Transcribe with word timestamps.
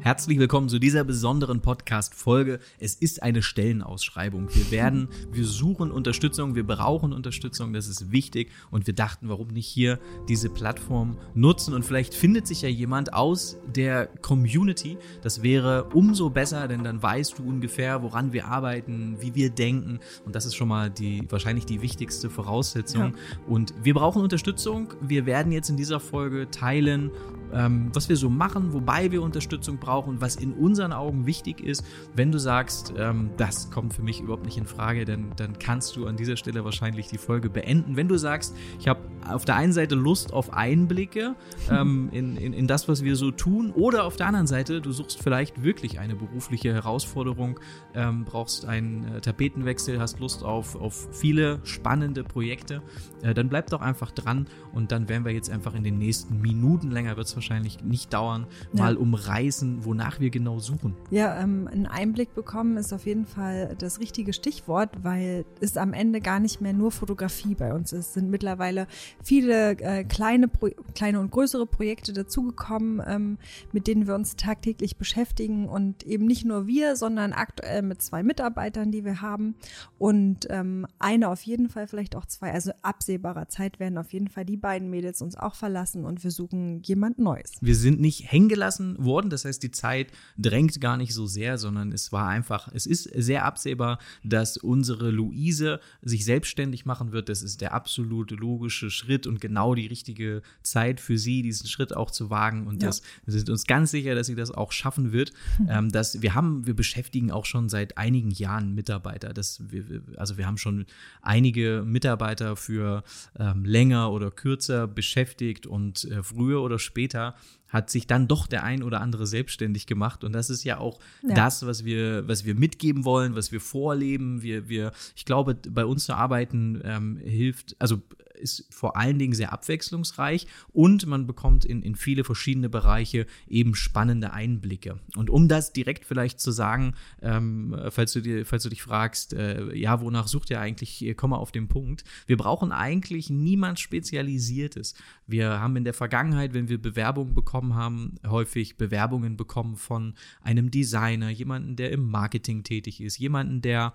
Herzlich 0.00 0.38
willkommen 0.38 0.68
zu 0.68 0.78
dieser 0.78 1.02
besonderen 1.02 1.60
Podcast-Folge. 1.60 2.60
Es 2.78 2.94
ist 2.94 3.20
eine 3.20 3.42
Stellenausschreibung. 3.42 4.48
Wir 4.54 4.70
werden, 4.70 5.08
wir 5.32 5.44
suchen 5.44 5.90
Unterstützung, 5.90 6.54
wir 6.54 6.64
brauchen 6.64 7.12
Unterstützung, 7.12 7.72
das 7.72 7.88
ist 7.88 8.12
wichtig. 8.12 8.48
Und 8.70 8.86
wir 8.86 8.94
dachten, 8.94 9.28
warum 9.28 9.48
nicht 9.48 9.66
hier 9.66 9.98
diese 10.28 10.50
Plattform 10.50 11.18
nutzen? 11.34 11.74
Und 11.74 11.84
vielleicht 11.84 12.14
findet 12.14 12.46
sich 12.46 12.62
ja 12.62 12.68
jemand 12.68 13.12
aus 13.12 13.58
der 13.66 14.06
Community. 14.22 14.98
Das 15.22 15.42
wäre 15.42 15.88
umso 15.92 16.30
besser, 16.30 16.68
denn 16.68 16.84
dann 16.84 17.02
weißt 17.02 17.40
du 17.40 17.42
ungefähr, 17.42 18.00
woran 18.00 18.32
wir 18.32 18.46
arbeiten, 18.46 19.16
wie 19.20 19.34
wir 19.34 19.50
denken. 19.50 19.98
Und 20.24 20.36
das 20.36 20.46
ist 20.46 20.54
schon 20.54 20.68
mal 20.68 20.90
die, 20.90 21.26
wahrscheinlich 21.28 21.66
die 21.66 21.82
wichtigste 21.82 22.30
Voraussetzung. 22.30 23.14
Ja. 23.16 23.38
Und 23.48 23.74
wir 23.82 23.94
brauchen 23.94 24.22
Unterstützung. 24.22 24.94
Wir 25.00 25.26
werden 25.26 25.50
jetzt 25.50 25.70
in 25.70 25.76
dieser 25.76 25.98
Folge 25.98 26.48
teilen, 26.52 27.10
ähm, 27.52 27.90
was 27.92 28.08
wir 28.08 28.16
so 28.16 28.28
machen, 28.28 28.72
wobei 28.72 29.10
wir 29.12 29.22
Unterstützung 29.22 29.78
brauchen 29.78 30.10
und 30.10 30.20
was 30.20 30.36
in 30.36 30.52
unseren 30.52 30.92
Augen 30.92 31.26
wichtig 31.26 31.60
ist. 31.60 31.84
Wenn 32.14 32.32
du 32.32 32.38
sagst, 32.38 32.92
ähm, 32.96 33.30
das 33.36 33.70
kommt 33.70 33.94
für 33.94 34.02
mich 34.02 34.20
überhaupt 34.20 34.44
nicht 34.44 34.58
in 34.58 34.66
Frage, 34.66 35.04
dann, 35.04 35.32
dann 35.36 35.58
kannst 35.58 35.96
du 35.96 36.06
an 36.06 36.16
dieser 36.16 36.36
Stelle 36.36 36.64
wahrscheinlich 36.64 37.08
die 37.08 37.18
Folge 37.18 37.50
beenden. 37.50 37.96
Wenn 37.96 38.08
du 38.08 38.16
sagst, 38.16 38.56
ich 38.78 38.88
habe 38.88 39.00
auf 39.28 39.44
der 39.44 39.56
einen 39.56 39.72
Seite 39.72 39.94
Lust 39.94 40.32
auf 40.32 40.52
Einblicke 40.52 41.34
ähm, 41.70 42.08
in, 42.12 42.36
in, 42.36 42.52
in 42.52 42.66
das, 42.66 42.88
was 42.88 43.04
wir 43.04 43.16
so 43.16 43.30
tun, 43.30 43.70
oder 43.72 44.04
auf 44.04 44.16
der 44.16 44.26
anderen 44.26 44.46
Seite, 44.46 44.80
du 44.80 44.92
suchst 44.92 45.22
vielleicht 45.22 45.62
wirklich 45.62 45.98
eine 45.98 46.14
berufliche 46.14 46.72
Herausforderung, 46.72 47.60
ähm, 47.94 48.24
brauchst 48.24 48.64
einen 48.64 49.04
äh, 49.16 49.20
Tapetenwechsel, 49.20 50.00
hast 50.00 50.20
Lust 50.20 50.44
auf, 50.44 50.76
auf 50.76 51.08
viele 51.12 51.60
spannende 51.64 52.24
Projekte, 52.24 52.82
äh, 53.22 53.34
dann 53.34 53.48
bleib 53.48 53.70
doch 53.70 53.80
einfach 53.80 54.10
dran 54.10 54.46
und 54.72 54.92
dann 54.92 55.08
werden 55.08 55.24
wir 55.24 55.32
jetzt 55.32 55.50
einfach 55.50 55.74
in 55.74 55.84
den 55.84 55.98
nächsten 55.98 56.40
Minuten 56.40 56.90
länger 56.90 57.16
wird 57.16 57.26
es 57.26 57.37
wahrscheinlich 57.38 57.82
nicht 57.84 58.12
dauern, 58.12 58.46
ja. 58.72 58.82
mal 58.82 58.96
umreißen, 58.96 59.84
wonach 59.84 60.20
wir 60.20 60.30
genau 60.30 60.58
suchen. 60.58 60.94
Ja, 61.10 61.40
ähm, 61.40 61.68
einen 61.70 61.86
Einblick 61.86 62.34
bekommen 62.34 62.76
ist 62.76 62.92
auf 62.92 63.06
jeden 63.06 63.26
Fall 63.26 63.76
das 63.78 64.00
richtige 64.00 64.32
Stichwort, 64.32 64.90
weil 65.02 65.44
es 65.60 65.76
am 65.76 65.92
Ende 65.92 66.20
gar 66.20 66.40
nicht 66.40 66.60
mehr 66.60 66.72
nur 66.72 66.90
Fotografie 66.90 67.54
bei 67.54 67.72
uns 67.72 67.92
ist. 67.92 68.08
Es 68.08 68.14
sind 68.14 68.30
mittlerweile 68.30 68.86
viele 69.22 69.72
äh, 69.78 70.04
kleine, 70.04 70.50
kleine 70.94 71.20
und 71.20 71.30
größere 71.30 71.66
Projekte 71.66 72.12
dazugekommen, 72.12 73.02
ähm, 73.06 73.38
mit 73.72 73.86
denen 73.86 74.06
wir 74.06 74.14
uns 74.14 74.36
tagtäglich 74.36 74.96
beschäftigen 74.96 75.68
und 75.68 76.04
eben 76.04 76.26
nicht 76.26 76.44
nur 76.44 76.66
wir, 76.66 76.96
sondern 76.96 77.32
aktuell 77.32 77.82
mit 77.82 78.02
zwei 78.02 78.22
Mitarbeitern, 78.22 78.90
die 78.90 79.04
wir 79.04 79.20
haben 79.20 79.54
und 79.98 80.46
ähm, 80.50 80.86
eine 80.98 81.28
auf 81.28 81.42
jeden 81.42 81.68
Fall, 81.68 81.86
vielleicht 81.86 82.16
auch 82.16 82.26
zwei, 82.26 82.52
also 82.52 82.72
absehbarer 82.82 83.48
Zeit 83.48 83.78
werden 83.80 83.98
auf 83.98 84.12
jeden 84.12 84.28
Fall 84.28 84.44
die 84.44 84.56
beiden 84.56 84.90
Mädels 84.90 85.22
uns 85.22 85.36
auch 85.36 85.54
verlassen 85.54 86.04
und 86.04 86.24
wir 86.24 86.30
suchen 86.30 86.82
jemanden 86.82 87.22
Neues. 87.28 87.52
Wir 87.60 87.76
sind 87.76 88.00
nicht 88.00 88.30
hängen 88.32 88.48
gelassen 88.48 88.96
worden, 88.98 89.28
das 89.30 89.44
heißt, 89.44 89.62
die 89.62 89.70
Zeit 89.70 90.08
drängt 90.38 90.80
gar 90.80 90.96
nicht 90.96 91.12
so 91.12 91.26
sehr, 91.26 91.58
sondern 91.58 91.92
es 91.92 92.10
war 92.10 92.28
einfach, 92.28 92.70
es 92.72 92.86
ist 92.86 93.04
sehr 93.04 93.44
absehbar, 93.44 93.98
dass 94.24 94.56
unsere 94.56 95.10
Luise 95.10 95.80
sich 96.02 96.24
selbstständig 96.24 96.86
machen 96.86 97.12
wird. 97.12 97.28
Das 97.28 97.42
ist 97.42 97.60
der 97.60 97.74
absolute 97.74 98.34
logische 98.34 98.90
Schritt 98.90 99.26
und 99.26 99.40
genau 99.40 99.74
die 99.74 99.86
richtige 99.86 100.42
Zeit 100.62 101.00
für 101.00 101.18
sie, 101.18 101.42
diesen 101.42 101.68
Schritt 101.68 101.94
auch 101.94 102.10
zu 102.10 102.30
wagen. 102.30 102.66
Und 102.66 102.82
ja. 102.82 102.88
das, 102.88 103.02
wir 103.24 103.34
sind 103.34 103.50
uns 103.50 103.66
ganz 103.66 103.90
sicher, 103.90 104.14
dass 104.14 104.26
sie 104.26 104.34
das 104.34 104.50
auch 104.50 104.72
schaffen 104.72 105.12
wird. 105.12 105.32
Mhm. 105.58 105.68
Ähm, 105.70 105.92
dass 105.92 106.22
wir 106.22 106.34
haben, 106.34 106.66
wir 106.66 106.74
beschäftigen 106.74 107.30
auch 107.30 107.44
schon 107.44 107.68
seit 107.68 107.98
einigen 107.98 108.30
Jahren 108.30 108.74
Mitarbeiter. 108.74 109.34
Das, 109.34 109.60
wir, 109.70 110.02
also 110.16 110.38
wir 110.38 110.46
haben 110.46 110.58
schon 110.58 110.86
einige 111.20 111.82
Mitarbeiter 111.84 112.56
für 112.56 113.02
ähm, 113.38 113.64
länger 113.64 114.12
oder 114.12 114.30
kürzer 114.30 114.86
beschäftigt 114.86 115.66
und 115.66 116.04
äh, 116.04 116.22
früher 116.22 116.62
oder 116.62 116.78
später 116.78 117.17
weiter 117.18 117.34
hat 117.68 117.90
sich 117.90 118.06
dann 118.06 118.28
doch 118.28 118.46
der 118.46 118.64
ein 118.64 118.82
oder 118.82 119.00
andere 119.00 119.26
selbstständig 119.26 119.86
gemacht. 119.86 120.24
Und 120.24 120.32
das 120.32 120.50
ist 120.50 120.64
ja 120.64 120.78
auch 120.78 120.98
ja. 121.22 121.34
das, 121.34 121.66
was 121.66 121.84
wir, 121.84 122.26
was 122.26 122.44
wir 122.44 122.54
mitgeben 122.54 123.04
wollen, 123.04 123.34
was 123.34 123.52
wir 123.52 123.60
vorleben. 123.60 124.42
Wir, 124.42 124.68
wir, 124.68 124.92
ich 125.16 125.24
glaube, 125.24 125.54
bei 125.54 125.84
uns 125.84 126.04
zu 126.04 126.14
arbeiten 126.14 126.80
ähm, 126.84 127.18
hilft, 127.18 127.76
also 127.78 128.02
ist 128.38 128.66
vor 128.70 128.96
allen 128.96 129.18
Dingen 129.18 129.34
sehr 129.34 129.52
abwechslungsreich 129.52 130.46
und 130.72 131.06
man 131.06 131.26
bekommt 131.26 131.64
in, 131.64 131.82
in 131.82 131.94
viele 131.94 132.24
verschiedene 132.24 132.68
Bereiche 132.68 133.26
eben 133.48 133.74
spannende 133.74 134.32
Einblicke. 134.32 134.98
Und 135.16 135.30
um 135.30 135.48
das 135.48 135.72
direkt 135.72 136.04
vielleicht 136.04 136.40
zu 136.40 136.50
sagen, 136.50 136.94
ähm, 137.20 137.76
falls, 137.90 138.12
du 138.12 138.20
dir, 138.20 138.46
falls 138.46 138.62
du 138.62 138.68
dich 138.68 138.82
fragst, 138.82 139.34
äh, 139.34 139.74
ja, 139.74 140.00
wonach 140.00 140.28
sucht 140.28 140.50
ihr 140.50 140.60
eigentlich, 140.60 141.04
komm 141.16 141.30
mal 141.30 141.36
auf 141.36 141.52
den 141.52 141.68
Punkt. 141.68 142.04
Wir 142.26 142.36
brauchen 142.36 142.72
eigentlich 142.72 143.30
niemand 143.30 143.80
Spezialisiertes. 143.80 144.94
Wir 145.26 145.60
haben 145.60 145.76
in 145.76 145.84
der 145.84 145.94
Vergangenheit, 145.94 146.54
wenn 146.54 146.68
wir 146.68 146.80
Bewerbungen 146.80 147.34
bekommen 147.34 147.57
haben, 147.74 148.16
häufig 148.26 148.76
Bewerbungen 148.76 149.36
bekommen 149.36 149.76
von 149.76 150.14
einem 150.42 150.70
Designer, 150.70 151.30
jemanden, 151.30 151.76
der 151.76 151.92
im 151.92 152.10
Marketing 152.10 152.62
tätig 152.64 153.00
ist, 153.00 153.18
jemanden, 153.18 153.60
der 153.60 153.92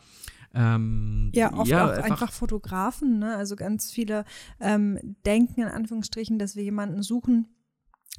ähm, 0.53 1.31
ja, 1.33 1.53
oft 1.53 1.67
ja, 1.67 1.85
auch 1.85 1.89
einfach, 1.91 2.03
einfach 2.03 2.31
Fotografen. 2.31 3.19
Ne? 3.19 3.35
Also 3.35 3.55
ganz 3.55 3.91
viele 3.91 4.25
ähm, 4.59 4.99
denken 5.25 5.61
in 5.61 5.67
Anführungsstrichen, 5.67 6.37
dass 6.37 6.55
wir 6.55 6.63
jemanden 6.63 7.01
suchen, 7.01 7.47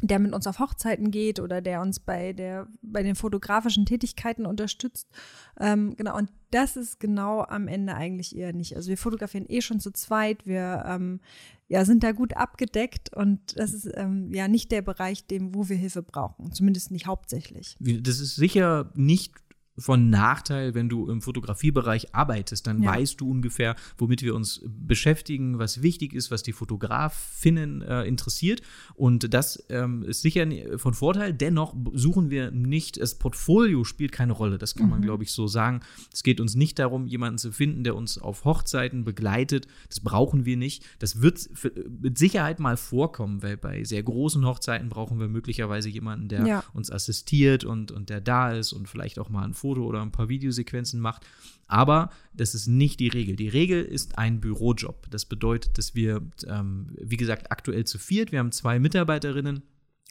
der 0.00 0.18
mit 0.18 0.34
uns 0.34 0.46
auf 0.46 0.58
Hochzeiten 0.58 1.10
geht 1.10 1.38
oder 1.38 1.60
der 1.62 1.80
uns 1.80 2.00
bei 2.00 2.32
der 2.32 2.66
bei 2.82 3.02
den 3.02 3.14
fotografischen 3.14 3.86
Tätigkeiten 3.86 4.44
unterstützt. 4.44 5.08
Ähm, 5.58 5.94
genau, 5.96 6.16
und 6.16 6.30
das 6.50 6.76
ist 6.76 6.98
genau 6.98 7.42
am 7.42 7.68
Ende 7.68 7.94
eigentlich 7.94 8.36
eher 8.36 8.52
nicht. 8.52 8.76
Also 8.76 8.88
wir 8.88 8.98
fotografieren 8.98 9.46
eh 9.48 9.60
schon 9.60 9.80
zu 9.80 9.92
zweit, 9.92 10.46
wir 10.46 10.84
ähm, 10.86 11.20
ja, 11.68 11.84
sind 11.84 12.02
da 12.02 12.12
gut 12.12 12.36
abgedeckt 12.36 13.14
und 13.14 13.40
das 13.56 13.72
ist 13.72 13.88
ähm, 13.94 14.32
ja 14.34 14.48
nicht 14.48 14.72
der 14.72 14.82
Bereich, 14.82 15.26
dem, 15.26 15.54
wo 15.54 15.68
wir 15.68 15.76
Hilfe 15.76 16.02
brauchen, 16.02 16.52
zumindest 16.52 16.90
nicht 16.90 17.06
hauptsächlich. 17.06 17.76
Das 17.80 18.20
ist 18.20 18.36
sicher 18.36 18.90
nicht 18.94 19.32
von 19.76 20.08
Nachteil, 20.08 20.74
wenn 20.74 20.88
du 20.88 21.10
im 21.10 21.20
Fotografiebereich 21.20 22.14
arbeitest. 22.14 22.66
Dann 22.66 22.82
ja. 22.82 22.94
weißt 22.94 23.20
du 23.20 23.30
ungefähr, 23.30 23.74
womit 23.98 24.22
wir 24.22 24.34
uns 24.34 24.62
beschäftigen, 24.64 25.58
was 25.58 25.82
wichtig 25.82 26.12
ist, 26.12 26.30
was 26.30 26.42
die 26.42 26.52
Fotografinnen 26.52 27.82
äh, 27.82 28.04
interessiert. 28.04 28.62
Und 28.94 29.34
das 29.34 29.64
ähm, 29.68 30.02
ist 30.04 30.22
sicher 30.22 30.46
von 30.78 30.94
Vorteil. 30.94 31.32
Dennoch 31.32 31.74
suchen 31.92 32.30
wir 32.30 32.50
nicht, 32.50 33.00
das 33.00 33.16
Portfolio 33.16 33.84
spielt 33.84 34.12
keine 34.12 34.32
Rolle. 34.32 34.58
Das 34.58 34.74
kann 34.74 34.88
man, 34.88 35.00
mhm. 35.00 35.04
glaube 35.04 35.24
ich, 35.24 35.32
so 35.32 35.46
sagen. 35.46 35.80
Es 36.12 36.22
geht 36.22 36.40
uns 36.40 36.54
nicht 36.54 36.78
darum, 36.78 37.06
jemanden 37.06 37.38
zu 37.38 37.50
finden, 37.50 37.82
der 37.82 37.96
uns 37.96 38.18
auf 38.18 38.44
Hochzeiten 38.44 39.04
begleitet. 39.04 39.66
Das 39.88 40.00
brauchen 40.00 40.44
wir 40.44 40.56
nicht. 40.56 40.84
Das 41.00 41.20
wird 41.20 41.48
mit 42.00 42.16
Sicherheit 42.18 42.60
mal 42.60 42.76
vorkommen, 42.76 43.42
weil 43.42 43.56
bei 43.56 43.82
sehr 43.82 44.02
großen 44.02 44.44
Hochzeiten 44.46 44.88
brauchen 44.88 45.18
wir 45.18 45.28
möglicherweise 45.28 45.88
jemanden, 45.88 46.28
der 46.28 46.46
ja. 46.46 46.64
uns 46.72 46.92
assistiert 46.92 47.64
und, 47.64 47.90
und 47.90 48.08
der 48.10 48.20
da 48.20 48.52
ist 48.52 48.72
und 48.72 48.88
vielleicht 48.88 49.18
auch 49.18 49.28
mal 49.28 49.44
ein 49.44 49.54
Foto 49.64 49.82
oder 49.86 50.02
ein 50.02 50.12
paar 50.12 50.28
Videosequenzen 50.28 51.00
macht. 51.00 51.26
Aber 51.66 52.10
das 52.34 52.54
ist 52.54 52.66
nicht 52.66 53.00
die 53.00 53.08
Regel. 53.08 53.34
Die 53.34 53.48
Regel 53.48 53.82
ist 53.82 54.18
ein 54.18 54.38
Bürojob. 54.40 55.06
Das 55.10 55.24
bedeutet, 55.24 55.78
dass 55.78 55.94
wir, 55.94 56.20
ähm, 56.46 56.88
wie 57.00 57.16
gesagt, 57.16 57.50
aktuell 57.50 57.84
zu 57.84 57.98
viert, 57.98 58.30
wir 58.30 58.40
haben 58.40 58.52
zwei 58.52 58.78
Mitarbeiterinnen 58.78 59.62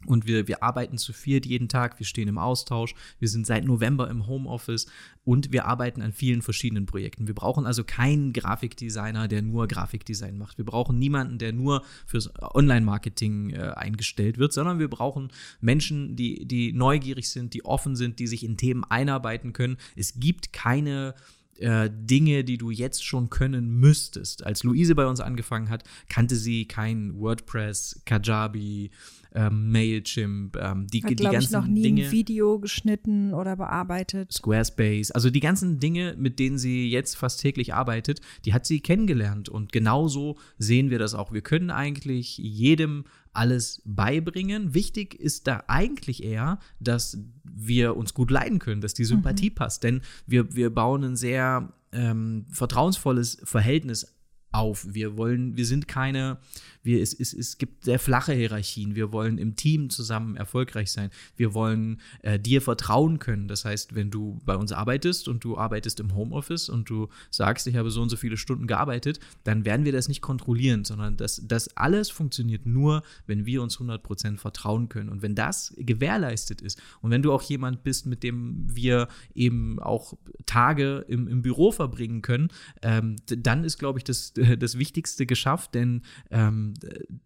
und 0.05 0.27
wir, 0.27 0.47
wir 0.47 0.63
arbeiten 0.63 0.97
zu 0.97 1.13
viert 1.13 1.45
jeden 1.45 1.69
Tag, 1.69 1.99
wir 1.99 2.05
stehen 2.05 2.27
im 2.27 2.37
Austausch, 2.37 2.95
wir 3.19 3.27
sind 3.27 3.45
seit 3.45 3.65
November 3.65 4.09
im 4.09 4.27
Homeoffice 4.27 4.87
und 5.23 5.51
wir 5.51 5.65
arbeiten 5.65 6.01
an 6.01 6.11
vielen 6.11 6.41
verschiedenen 6.41 6.85
Projekten. 6.85 7.27
Wir 7.27 7.35
brauchen 7.35 7.65
also 7.65 7.83
keinen 7.83 8.33
Grafikdesigner, 8.33 9.27
der 9.27 9.41
nur 9.41 9.67
Grafikdesign 9.67 10.37
macht. 10.37 10.57
Wir 10.57 10.65
brauchen 10.65 10.99
niemanden, 10.99 11.37
der 11.37 11.53
nur 11.53 11.83
fürs 12.05 12.31
Online-Marketing 12.39 13.51
äh, 13.51 13.73
eingestellt 13.75 14.37
wird, 14.37 14.53
sondern 14.53 14.79
wir 14.79 14.89
brauchen 14.89 15.31
Menschen, 15.61 16.15
die, 16.15 16.45
die 16.45 16.73
neugierig 16.73 17.29
sind, 17.29 17.53
die 17.53 17.65
offen 17.65 17.95
sind, 17.95 18.19
die 18.19 18.27
sich 18.27 18.43
in 18.43 18.57
Themen 18.57 18.83
einarbeiten 18.83 19.53
können. 19.53 19.77
Es 19.95 20.19
gibt 20.19 20.53
keine 20.53 21.15
äh, 21.59 21.89
Dinge, 21.91 22.43
die 22.43 22.57
du 22.57 22.69
jetzt 22.69 23.05
schon 23.05 23.29
können 23.29 23.79
müsstest. 23.79 24.45
Als 24.45 24.63
Luise 24.63 24.95
bei 24.95 25.05
uns 25.05 25.19
angefangen 25.19 25.69
hat, 25.69 25.83
kannte 26.09 26.35
sie 26.35 26.65
kein 26.65 27.19
WordPress, 27.19 28.01
Kajabi, 28.05 28.91
ähm, 29.35 29.71
Mailchimp, 29.71 30.57
ähm, 30.57 30.87
die, 30.87 31.03
Hat, 31.03 31.11
die 31.11 31.15
ganzen 31.15 31.39
ich, 31.39 31.51
noch 31.51 31.65
nie 31.67 31.81
Dinge. 31.81 32.05
ein 32.05 32.11
Video 32.11 32.59
geschnitten 32.59 33.33
oder 33.33 33.55
bearbeitet. 33.55 34.31
Squarespace, 34.31 35.11
also 35.11 35.29
die 35.29 35.39
ganzen 35.39 35.79
Dinge, 35.79 36.15
mit 36.17 36.39
denen 36.39 36.57
sie 36.57 36.89
jetzt 36.89 37.15
fast 37.15 37.41
täglich 37.41 37.73
arbeitet, 37.73 38.21
die 38.45 38.53
hat 38.53 38.65
sie 38.65 38.79
kennengelernt. 38.79 39.49
Und 39.49 39.71
genauso 39.71 40.37
sehen 40.57 40.89
wir 40.89 40.99
das 40.99 41.15
auch. 41.15 41.31
Wir 41.31 41.41
können 41.41 41.71
eigentlich 41.71 42.37
jedem 42.37 43.05
alles 43.33 43.81
beibringen. 43.85 44.73
Wichtig 44.73 45.19
ist 45.19 45.47
da 45.47 45.63
eigentlich 45.67 46.23
eher, 46.23 46.59
dass 46.79 47.17
wir 47.43 47.97
uns 47.97 48.13
gut 48.13 48.31
leiden 48.31 48.59
können, 48.59 48.81
dass 48.81 48.93
die 48.93 49.05
Sympathie 49.05 49.49
mhm. 49.49 49.55
passt. 49.55 49.83
Denn 49.83 50.01
wir, 50.25 50.55
wir 50.55 50.73
bauen 50.73 51.03
ein 51.03 51.15
sehr 51.15 51.73
ähm, 51.91 52.45
vertrauensvolles 52.49 53.41
Verhältnis 53.43 54.15
auf. 54.51 54.85
Wir 54.89 55.17
wollen, 55.17 55.57
wir 55.57 55.65
sind 55.65 55.87
keine, 55.87 56.37
Wir, 56.83 57.01
es, 57.01 57.17
es, 57.17 57.33
es 57.33 57.57
gibt 57.57 57.85
sehr 57.85 57.97
flache 57.97 58.33
Hierarchien. 58.33 58.95
Wir 58.95 59.11
wollen 59.11 59.37
im 59.37 59.55
Team 59.55 59.89
zusammen 59.89 60.35
erfolgreich 60.35 60.91
sein. 60.91 61.09
Wir 61.37 61.53
wollen 61.53 62.01
äh, 62.21 62.37
dir 62.37 62.61
vertrauen 62.61 63.19
können. 63.19 63.47
Das 63.47 63.63
heißt, 63.63 63.95
wenn 63.95 64.11
du 64.11 64.41
bei 64.45 64.55
uns 64.55 64.73
arbeitest 64.73 65.27
und 65.29 65.43
du 65.43 65.57
arbeitest 65.57 66.01
im 66.01 66.13
Homeoffice 66.13 66.69
und 66.69 66.89
du 66.89 67.07
sagst, 67.31 67.67
ich 67.67 67.77
habe 67.77 67.89
so 67.89 68.01
und 68.01 68.09
so 68.09 68.17
viele 68.17 68.35
Stunden 68.35 68.67
gearbeitet, 68.67 69.19
dann 69.45 69.63
werden 69.65 69.85
wir 69.85 69.93
das 69.93 70.09
nicht 70.09 70.21
kontrollieren, 70.21 70.83
sondern 70.83 71.15
das, 71.15 71.41
das 71.45 71.75
alles 71.77 72.09
funktioniert 72.09 72.65
nur, 72.65 73.03
wenn 73.27 73.45
wir 73.45 73.61
uns 73.63 73.79
100% 73.79 74.37
vertrauen 74.37 74.89
können. 74.89 75.09
Und 75.09 75.21
wenn 75.21 75.35
das 75.35 75.73
gewährleistet 75.77 76.61
ist 76.61 76.81
und 77.01 77.11
wenn 77.11 77.21
du 77.21 77.31
auch 77.31 77.41
jemand 77.43 77.83
bist, 77.83 78.05
mit 78.05 78.23
dem 78.23 78.65
wir 78.67 79.07
eben 79.33 79.79
auch 79.79 80.13
Tage 80.45 81.05
im, 81.07 81.27
im 81.29 81.41
Büro 81.41 81.71
verbringen 81.71 82.21
können, 82.21 82.49
ähm, 82.81 83.15
dann 83.25 83.63
ist, 83.63 83.77
glaube 83.77 83.99
ich, 83.99 84.03
das, 84.03 84.33
das 84.59 84.77
Wichtigste 84.77 85.25
geschafft, 85.25 85.75
denn 85.75 86.01
ähm, 86.29 86.72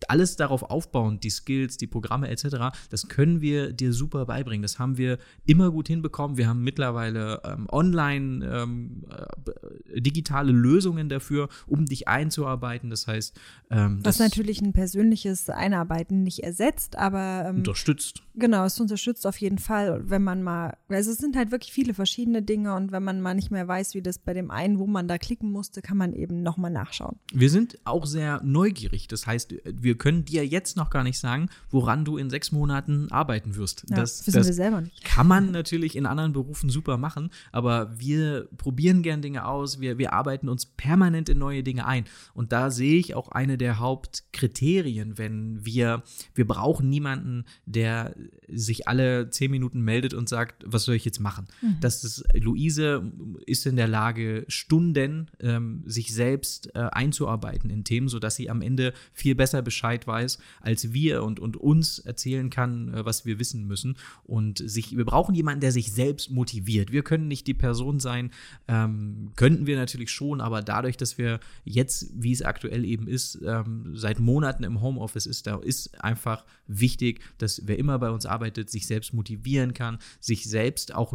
alles 0.07 0.35
darauf 0.35 0.63
aufbauend, 0.63 1.23
die 1.23 1.29
Skills, 1.29 1.77
die 1.77 1.88
Programme 1.88 2.29
etc., 2.29 2.77
das 2.89 3.07
können 3.07 3.41
wir 3.41 3.73
dir 3.73 3.94
super 3.94 4.25
beibringen. 4.25 4.61
Das 4.61 4.79
haben 4.79 4.97
wir 4.97 5.17
immer 5.45 5.71
gut 5.71 5.88
hinbekommen. 5.88 6.38
Wir 6.38 6.47
haben 6.47 6.63
mittlerweile 6.63 7.41
ähm, 7.44 7.67
online 7.71 8.45
ähm, 8.45 9.05
äh, 9.09 10.01
digitale 10.01 10.51
Lösungen 10.51 11.09
dafür, 11.09 11.49
um 11.65 11.85
dich 11.85 12.07
einzuarbeiten. 12.07 12.89
Das 12.89 13.07
heißt, 13.07 13.39
ähm, 13.69 13.99
was 14.03 14.19
natürlich 14.19 14.61
ein 14.61 14.73
persönliches 14.73 15.49
Einarbeiten 15.49 16.23
nicht 16.23 16.44
ersetzt, 16.44 16.97
aber 16.97 17.45
ähm, 17.47 17.57
unterstützt. 17.57 18.23
Genau, 18.35 18.65
es 18.65 18.79
unterstützt 18.79 19.25
auf 19.25 19.38
jeden 19.38 19.57
Fall, 19.57 20.09
wenn 20.09 20.23
man 20.23 20.44
mal, 20.44 20.77
also 20.89 21.11
es 21.11 21.17
sind 21.17 21.35
halt 21.35 21.51
wirklich 21.51 21.73
viele 21.73 21.94
verschiedene 21.94 22.41
Dinge 22.44 22.75
und 22.75 22.91
wenn 22.91 23.03
man 23.03 23.19
mal 23.19 23.33
nicht 23.33 23.51
mehr 23.51 23.67
weiß, 23.67 23.95
wie 23.95 24.01
das 24.01 24.19
bei 24.19 24.33
dem 24.33 24.51
einen, 24.51 24.79
wo 24.79 24.88
man 24.88 25.07
da 25.07 25.17
klicken 25.17 25.51
musste, 25.51 25.81
kann 25.81 25.97
man 25.97 26.13
eben 26.13 26.44
nochmal 26.44 26.71
nachschauen. 26.71 27.17
Wir 27.33 27.49
sind 27.49 27.79
auch 27.83 28.05
sehr 28.05 28.41
neugierig. 28.44 29.07
Das 29.07 29.25
heißt, 29.25 29.37
wir 29.63 29.98
können 29.98 30.25
dir 30.25 30.45
jetzt 30.45 30.78
noch 30.78 30.89
gar 30.89 31.04
nicht 31.04 31.19
sagen, 31.19 31.50
woran 31.69 32.06
du 32.06 32.18
in 32.18 32.30
sechs 32.30 32.51
Monaten 32.51 33.12
arbeiten 33.12 33.56
wirst. 33.56 33.86
Ja, 33.89 33.98
das 33.98 34.25
wissen 34.25 34.38
das 34.38 34.48
wir 34.48 34.54
selber 34.54 34.81
nicht. 34.81 35.04
Kann 35.04 35.28
man 35.28 35.51
natürlich 35.51 35.95
in 35.95 36.06
anderen 36.06 36.34
Berufen 36.34 36.69
super 36.69 36.98
machen, 36.98 37.30
aber 37.51 38.00
wir 38.00 38.48
probieren 38.57 39.01
gern 39.01 39.22
Dinge 39.22 39.45
aus, 39.45 39.80
wir, 39.80 39.98
wir 39.98 40.13
arbeiten 40.13 40.50
uns 40.50 40.66
permanent 40.66 41.30
in 41.30 41.38
neue 41.38 41.63
Dinge 41.63 41.86
ein. 41.86 42.06
Und 42.34 42.51
da 42.51 42.72
sehe 42.72 42.98
ich 42.98 43.16
auch 43.16 43.30
eine 43.30 43.57
der 43.57 43.80
Hauptkriterien, 43.80 45.18
wenn 45.18 45.66
wir, 45.66 46.04
wir 46.33 46.48
brauchen 46.48 46.90
niemanden, 46.90 47.45
der 47.66 48.16
sich 48.48 48.88
alle 48.88 49.30
zehn 49.30 49.51
Minuten 49.51 49.81
meldet 49.81 50.13
und 50.13 50.30
sagt, 50.30 50.63
was 50.66 50.83
soll 50.83 50.95
ich 50.95 51.06
jetzt 51.06 51.19
machen? 51.19 51.48
Mhm. 51.62 51.78
Das 51.81 52.04
ist, 52.04 52.24
Luise 52.33 53.12
ist 53.45 53.66
in 53.66 53.75
der 53.75 53.88
Lage, 53.88 54.45
Stunden 54.48 55.30
ähm, 55.40 55.83
sich 55.86 56.13
selbst 56.13 56.75
äh, 56.75 56.80
einzuarbeiten 56.92 57.69
in 57.69 57.83
Themen, 57.83 58.07
sodass 58.07 58.36
sie 58.36 58.50
am 58.50 58.62
Ende 58.62 58.94
viel 59.13 59.26
besser 59.35 59.62
Bescheid 59.62 60.07
weiß, 60.07 60.38
als 60.62 60.94
wir 60.94 61.24
und, 61.24 61.39
und 61.39 61.57
uns 61.57 62.00
erzählen 62.00 62.50
kann, 62.50 62.94
äh, 62.94 63.06
was 63.06 63.25
wir 63.25 63.39
wissen 63.39 63.65
müssen. 63.65 63.97
Und 64.24 64.62
sich, 64.65 64.95
wir 64.95 65.06
brauchen 65.06 65.35
jemanden, 65.35 65.62
der 65.62 65.71
sich 65.71 65.91
selbst 65.91 66.31
motiviert. 66.31 66.91
Wir 66.91 67.03
können 67.03 67.27
nicht 67.27 67.47
die 67.47 67.53
Person 67.53 68.00
sein, 68.00 68.31
ähm, 68.68 69.31
könnten 69.35 69.68
wir 69.68 69.77
natürlich 69.77 70.12
schon, 70.12 70.41
aber 70.41 70.62
dadurch, 70.62 70.97
dass 70.97 71.18
wir 71.18 71.39
jetzt, 71.63 72.12
wie 72.13 72.31
es 72.31 72.41
aktuell 72.41 72.85
eben 72.85 73.07
ist, 73.07 73.39
ähm, 73.45 73.95
seit 73.95 74.19
Monaten 74.19 74.63
im 74.63 74.81
Homeoffice 74.81 75.25
ist, 75.25 75.47
da 75.47 75.57
ist 75.57 76.01
einfach 76.03 76.45
wichtig, 76.68 77.21
dass 77.38 77.62
wer 77.65 77.77
immer 77.80 78.00
bei 78.00 78.09
uns 78.09 78.25
arbeitet, 78.25 78.69
sich 78.69 78.88
selbst 78.88 79.13
motivieren 79.13 79.73
kann, 79.73 80.00
sich 80.19 80.45
selbst 80.45 80.94
auch, 80.94 81.13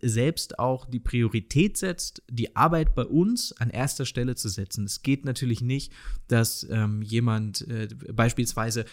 selbst 0.00 0.58
auch 0.58 0.86
die 0.86 1.00
Priorität 1.00 1.76
setzt, 1.76 2.22
die 2.30 2.54
Arbeit 2.56 2.94
bei 2.94 3.04
uns 3.04 3.52
an 3.52 3.70
erster 3.70 4.06
Stelle 4.06 4.34
zu 4.34 4.48
setzen. 4.48 4.84
Es 4.84 5.02
geht 5.02 5.24
natürlich 5.24 5.60
nicht, 5.60 5.92
dass 6.28 6.66
ähm, 6.70 7.02
jemand 7.02 7.51
äh, 7.60 7.88
beispielsweise 8.12 8.86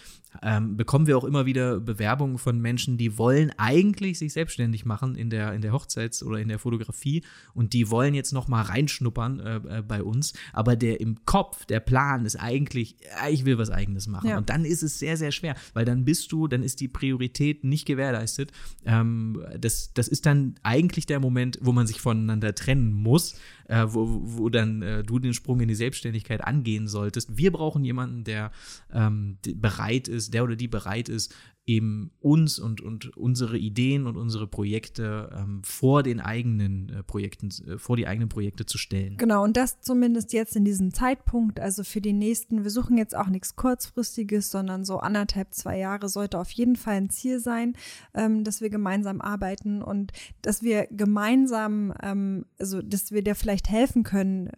ähm, 0.43 0.77
bekommen 0.77 1.07
wir 1.07 1.17
auch 1.17 1.23
immer 1.23 1.45
wieder 1.45 1.79
Bewerbungen 1.79 2.37
von 2.37 2.59
Menschen, 2.59 2.97
die 2.97 3.17
wollen 3.17 3.51
eigentlich 3.57 4.19
sich 4.19 4.33
selbstständig 4.33 4.85
machen 4.85 5.15
in 5.15 5.29
der, 5.29 5.53
in 5.53 5.61
der 5.61 5.73
Hochzeits- 5.73 6.23
oder 6.23 6.39
in 6.39 6.49
der 6.49 6.59
Fotografie 6.59 7.23
und 7.53 7.73
die 7.73 7.89
wollen 7.89 8.13
jetzt 8.13 8.31
noch 8.31 8.47
mal 8.47 8.61
reinschnuppern 8.61 9.39
äh, 9.39 9.55
äh, 9.55 9.81
bei 9.81 10.03
uns, 10.03 10.33
aber 10.53 10.75
der 10.75 11.01
im 11.01 11.25
Kopf, 11.25 11.65
der 11.65 11.79
Plan 11.79 12.25
ist 12.25 12.35
eigentlich, 12.35 12.95
äh, 13.23 13.31
ich 13.31 13.45
will 13.45 13.57
was 13.57 13.69
eigenes 13.69 14.07
machen. 14.07 14.29
Ja. 14.29 14.37
Und 14.37 14.49
dann 14.49 14.65
ist 14.65 14.83
es 14.83 14.99
sehr, 14.99 15.17
sehr 15.17 15.31
schwer, 15.31 15.55
weil 15.73 15.85
dann 15.85 16.05
bist 16.05 16.31
du, 16.31 16.47
dann 16.47 16.63
ist 16.63 16.79
die 16.79 16.87
Priorität 16.87 17.63
nicht 17.63 17.85
gewährleistet. 17.85 18.51
Ähm, 18.85 19.43
das, 19.59 19.93
das 19.93 20.07
ist 20.07 20.25
dann 20.25 20.55
eigentlich 20.63 21.05
der 21.05 21.19
Moment, 21.19 21.57
wo 21.61 21.71
man 21.71 21.87
sich 21.87 22.01
voneinander 22.01 22.53
trennen 22.53 22.91
muss, 22.93 23.35
äh, 23.69 23.85
wo, 23.87 24.21
wo 24.23 24.49
dann 24.49 24.81
äh, 24.81 25.03
du 25.03 25.19
den 25.19 25.33
Sprung 25.33 25.59
in 25.61 25.67
die 25.67 25.75
Selbstständigkeit 25.75 26.43
angehen 26.43 26.87
solltest. 26.87 27.37
Wir 27.37 27.51
brauchen 27.51 27.83
jemanden, 27.85 28.23
der 28.23 28.48
ähm, 28.91 29.37
bereit 29.55 30.07
ist, 30.07 30.33
der 30.33 30.43
oder 30.43 30.55
die 30.55 30.67
bereit 30.67 31.09
ist, 31.09 31.33
eben 31.69 32.09
uns 32.19 32.57
und, 32.57 32.81
und 32.81 33.15
unsere 33.15 33.55
Ideen 33.55 34.07
und 34.07 34.17
unsere 34.17 34.47
Projekte 34.47 35.29
ähm, 35.37 35.61
vor 35.63 36.01
den 36.01 36.19
eigenen 36.19 36.89
äh, 36.89 37.03
Projekten, 37.03 37.49
äh, 37.67 37.77
vor 37.77 37.95
die 37.95 38.07
eigenen 38.07 38.27
Projekte 38.27 38.65
zu 38.65 38.79
stellen. 38.79 39.17
Genau, 39.17 39.43
und 39.43 39.55
das 39.55 39.79
zumindest 39.79 40.33
jetzt 40.33 40.55
in 40.55 40.65
diesem 40.65 40.91
Zeitpunkt, 40.95 41.59
also 41.59 41.83
für 41.83 42.01
die 42.01 42.11
nächsten, 42.11 42.63
wir 42.63 42.71
suchen 42.71 42.97
jetzt 42.97 43.15
auch 43.15 43.27
nichts 43.27 43.55
kurzfristiges, 43.55 44.49
sondern 44.49 44.83
so 44.83 44.97
anderthalb, 44.97 45.53
zwei 45.53 45.77
Jahre 45.77 46.09
sollte 46.09 46.39
auf 46.39 46.49
jeden 46.49 46.75
Fall 46.75 46.95
ein 46.95 47.11
Ziel 47.11 47.39
sein, 47.39 47.75
ähm, 48.15 48.43
dass 48.43 48.61
wir 48.61 48.71
gemeinsam 48.71 49.21
arbeiten 49.21 49.83
und 49.83 50.11
dass 50.41 50.63
wir 50.63 50.87
gemeinsam, 50.89 51.93
ähm, 52.01 52.45
also 52.57 52.81
dass 52.81 53.11
wir 53.11 53.23
dir 53.23 53.35
vielleicht 53.35 53.69
helfen 53.69 54.01
können, 54.01 54.49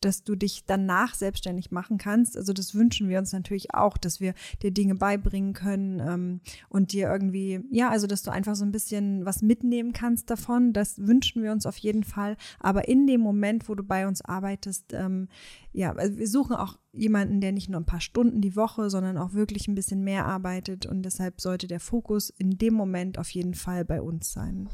dass 0.00 0.24
du 0.24 0.34
dich 0.34 0.64
danach 0.66 1.14
selbstständig 1.14 1.70
machen 1.70 1.98
kannst. 1.98 2.36
Also 2.36 2.52
das 2.52 2.74
wünschen 2.74 3.08
wir 3.08 3.18
uns 3.18 3.32
natürlich 3.32 3.74
auch, 3.74 3.96
dass 3.96 4.20
wir 4.20 4.34
dir 4.62 4.70
Dinge 4.70 4.94
beibringen 4.94 5.52
können 5.52 6.00
ähm, 6.00 6.40
und 6.68 6.92
dir 6.92 7.10
irgendwie, 7.10 7.60
ja, 7.70 7.90
also 7.90 8.06
dass 8.06 8.22
du 8.22 8.30
einfach 8.30 8.54
so 8.54 8.64
ein 8.64 8.72
bisschen 8.72 9.24
was 9.24 9.42
mitnehmen 9.42 9.92
kannst 9.92 10.30
davon. 10.30 10.72
Das 10.72 10.98
wünschen 11.06 11.42
wir 11.42 11.52
uns 11.52 11.66
auf 11.66 11.76
jeden 11.78 12.04
Fall. 12.04 12.36
Aber 12.60 12.88
in 12.88 13.06
dem 13.06 13.20
Moment, 13.20 13.68
wo 13.68 13.74
du 13.74 13.82
bei 13.82 14.06
uns 14.06 14.22
arbeitest, 14.22 14.92
ähm, 14.92 15.28
ja, 15.72 15.92
also 15.94 16.18
wir 16.18 16.28
suchen 16.28 16.56
auch 16.56 16.78
jemanden, 16.92 17.40
der 17.40 17.52
nicht 17.52 17.68
nur 17.68 17.80
ein 17.80 17.86
paar 17.86 18.00
Stunden 18.00 18.40
die 18.40 18.56
Woche, 18.56 18.90
sondern 18.90 19.18
auch 19.18 19.32
wirklich 19.32 19.68
ein 19.68 19.74
bisschen 19.74 20.02
mehr 20.02 20.26
arbeitet. 20.26 20.86
Und 20.86 21.02
deshalb 21.02 21.40
sollte 21.40 21.66
der 21.66 21.80
Fokus 21.80 22.30
in 22.30 22.58
dem 22.58 22.74
Moment 22.74 23.18
auf 23.18 23.30
jeden 23.30 23.54
Fall 23.54 23.84
bei 23.84 24.00
uns 24.00 24.32
sein. 24.32 24.68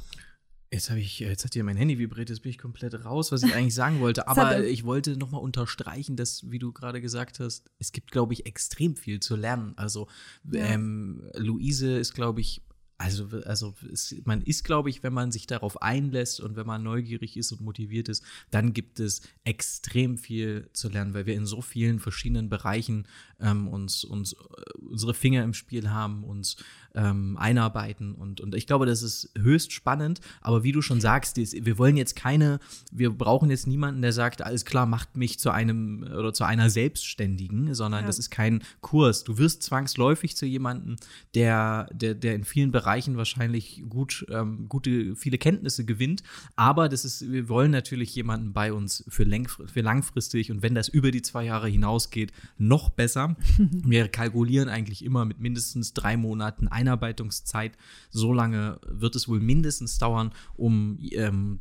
Jetzt 0.75 0.91
habe 0.91 0.99
ich, 0.99 1.21
jetzt 1.21 1.45
hat 1.45 1.53
hier 1.55 1.63
mein 1.63 1.77
Handy 1.77 2.01
vibriert, 2.01 2.31
jetzt 2.31 2.43
bin 2.43 2.51
ich 2.51 2.59
komplett 2.59 3.05
raus, 3.05 3.31
was 3.31 3.45
ich 3.45 3.55
eigentlich 3.55 3.77
sagen 3.77 4.01
wollte. 4.01 4.27
Aber 4.29 4.65
ich 4.65 4.83
wollte 4.83 5.17
nochmal 5.17 5.41
unterstreichen, 5.41 6.17
dass, 6.17 6.51
wie 6.51 6.59
du 6.59 6.73
gerade 6.73 7.01
gesagt 7.01 7.39
hast, 7.39 7.71
es 7.79 7.93
gibt, 7.93 8.11
glaube 8.11 8.33
ich, 8.33 8.45
extrem 8.45 8.97
viel 8.97 9.21
zu 9.21 9.37
lernen. 9.37 9.75
Also 9.77 10.09
ja. 10.51 10.65
ähm, 10.65 11.31
Luise 11.37 11.97
ist, 11.97 12.13
glaube 12.13 12.41
ich, 12.41 12.63
also, 12.99 13.29
also 13.45 13.75
es, 13.93 14.15
man 14.25 14.43
ist, 14.43 14.65
glaube 14.65 14.91
ich, 14.91 15.03
wenn 15.03 15.13
man 15.13 15.31
sich 15.31 15.47
darauf 15.47 15.81
einlässt 15.83 16.41
und 16.41 16.57
wenn 16.57 16.67
man 16.67 16.83
neugierig 16.83 17.37
ist 17.37 17.53
und 17.53 17.61
motiviert 17.61 18.09
ist, 18.09 18.25
dann 18.51 18.73
gibt 18.73 18.99
es 18.99 19.23
extrem 19.45 20.17
viel 20.17 20.69
zu 20.73 20.89
lernen, 20.89 21.15
weil 21.15 21.27
wir 21.27 21.35
in 21.35 21.47
so 21.47 21.61
vielen 21.61 22.01
verschiedenen 22.01 22.49
Bereichen 22.49 23.07
ähm, 23.41 23.69
uns, 23.69 24.05
uns 24.05 24.33
äh, 24.33 24.37
unsere 24.79 25.15
Finger 25.15 25.45
im 25.45 25.55
Spiel 25.55 25.91
haben, 25.91 26.25
uns 26.25 26.57
ähm, 26.95 27.37
einarbeiten 27.37 28.15
und, 28.15 28.41
und 28.41 28.55
ich 28.55 28.67
glaube, 28.67 28.87
das 28.87 29.03
ist 29.03 29.31
höchst 29.37 29.73
spannend. 29.73 30.21
Aber 30.41 30.63
wie 30.63 30.73
du 30.73 30.81
schon 30.83 31.01
sagst, 31.01 31.37
wir 31.37 31.79
wollen 31.79 31.97
jetzt 31.97 32.15
keine, 32.17 32.61
wir 32.93 33.11
brauchen 33.11 33.51
jetzt 33.51 33.67
niemanden, 33.67 34.03
der 34.03 34.13
sagt, 34.13 34.43
alles 34.43 34.65
klar, 34.65 34.87
macht 34.87 35.17
mich 35.17 35.39
zu 35.39 35.51
einem 35.51 36.05
oder 36.05 36.33
zu 36.33 36.45
einer 36.45 36.71
Selbstständigen, 36.71 37.75
sondern 37.75 38.03
ja. 38.03 38.07
das 38.07 38.19
ist 38.19 38.31
kein 38.31 38.63
Kurs. 38.81 39.25
Du 39.25 39.39
wirst 39.39 39.63
zwangsläufig 39.63 40.37
zu 40.37 40.47
jemandem, 40.47 40.97
der, 41.35 41.89
der, 41.93 42.15
der 42.15 42.35
in 42.35 42.45
vielen 42.45 42.71
Bereichen 42.71 43.17
wahrscheinlich 43.17 43.83
gut, 43.89 44.25
ähm, 44.31 44.69
gute, 44.69 45.17
viele 45.17 45.39
Kenntnisse 45.39 45.85
gewinnt. 45.85 46.23
Aber 46.55 46.89
das 46.89 47.05
ist, 47.05 47.31
wir 47.31 47.49
wollen 47.49 47.73
natürlich 47.73 48.15
jemanden 48.15 48.53
bei 48.53 48.73
uns 48.73 49.05
für, 49.09 49.27
für 49.67 49.81
langfristig 49.81 50.51
und 50.51 50.63
wenn 50.63 50.75
das 50.75 50.89
über 50.89 51.11
die 51.11 51.23
zwei 51.23 51.45
Jahre 51.45 51.69
hinausgeht, 51.69 52.33
noch 52.57 52.91
besser. 52.91 53.37
wir 53.59 54.09
kalkulieren 54.09 54.69
eigentlich 54.69 55.05
immer 55.05 55.25
mit 55.25 55.41
mindestens 55.41 55.93
drei 55.93 56.17
Monaten 56.17 56.69
ein 56.69 56.84
Einarbeitungszeit. 56.85 57.73
So 58.11 58.33
lange 58.33 58.79
wird 58.87 59.17
es 59.17 59.29
wohl 59.29 59.41
mindestens 59.41 59.99
dauern, 59.99 60.33
um, 60.57 60.99
ähm, 61.13 61.61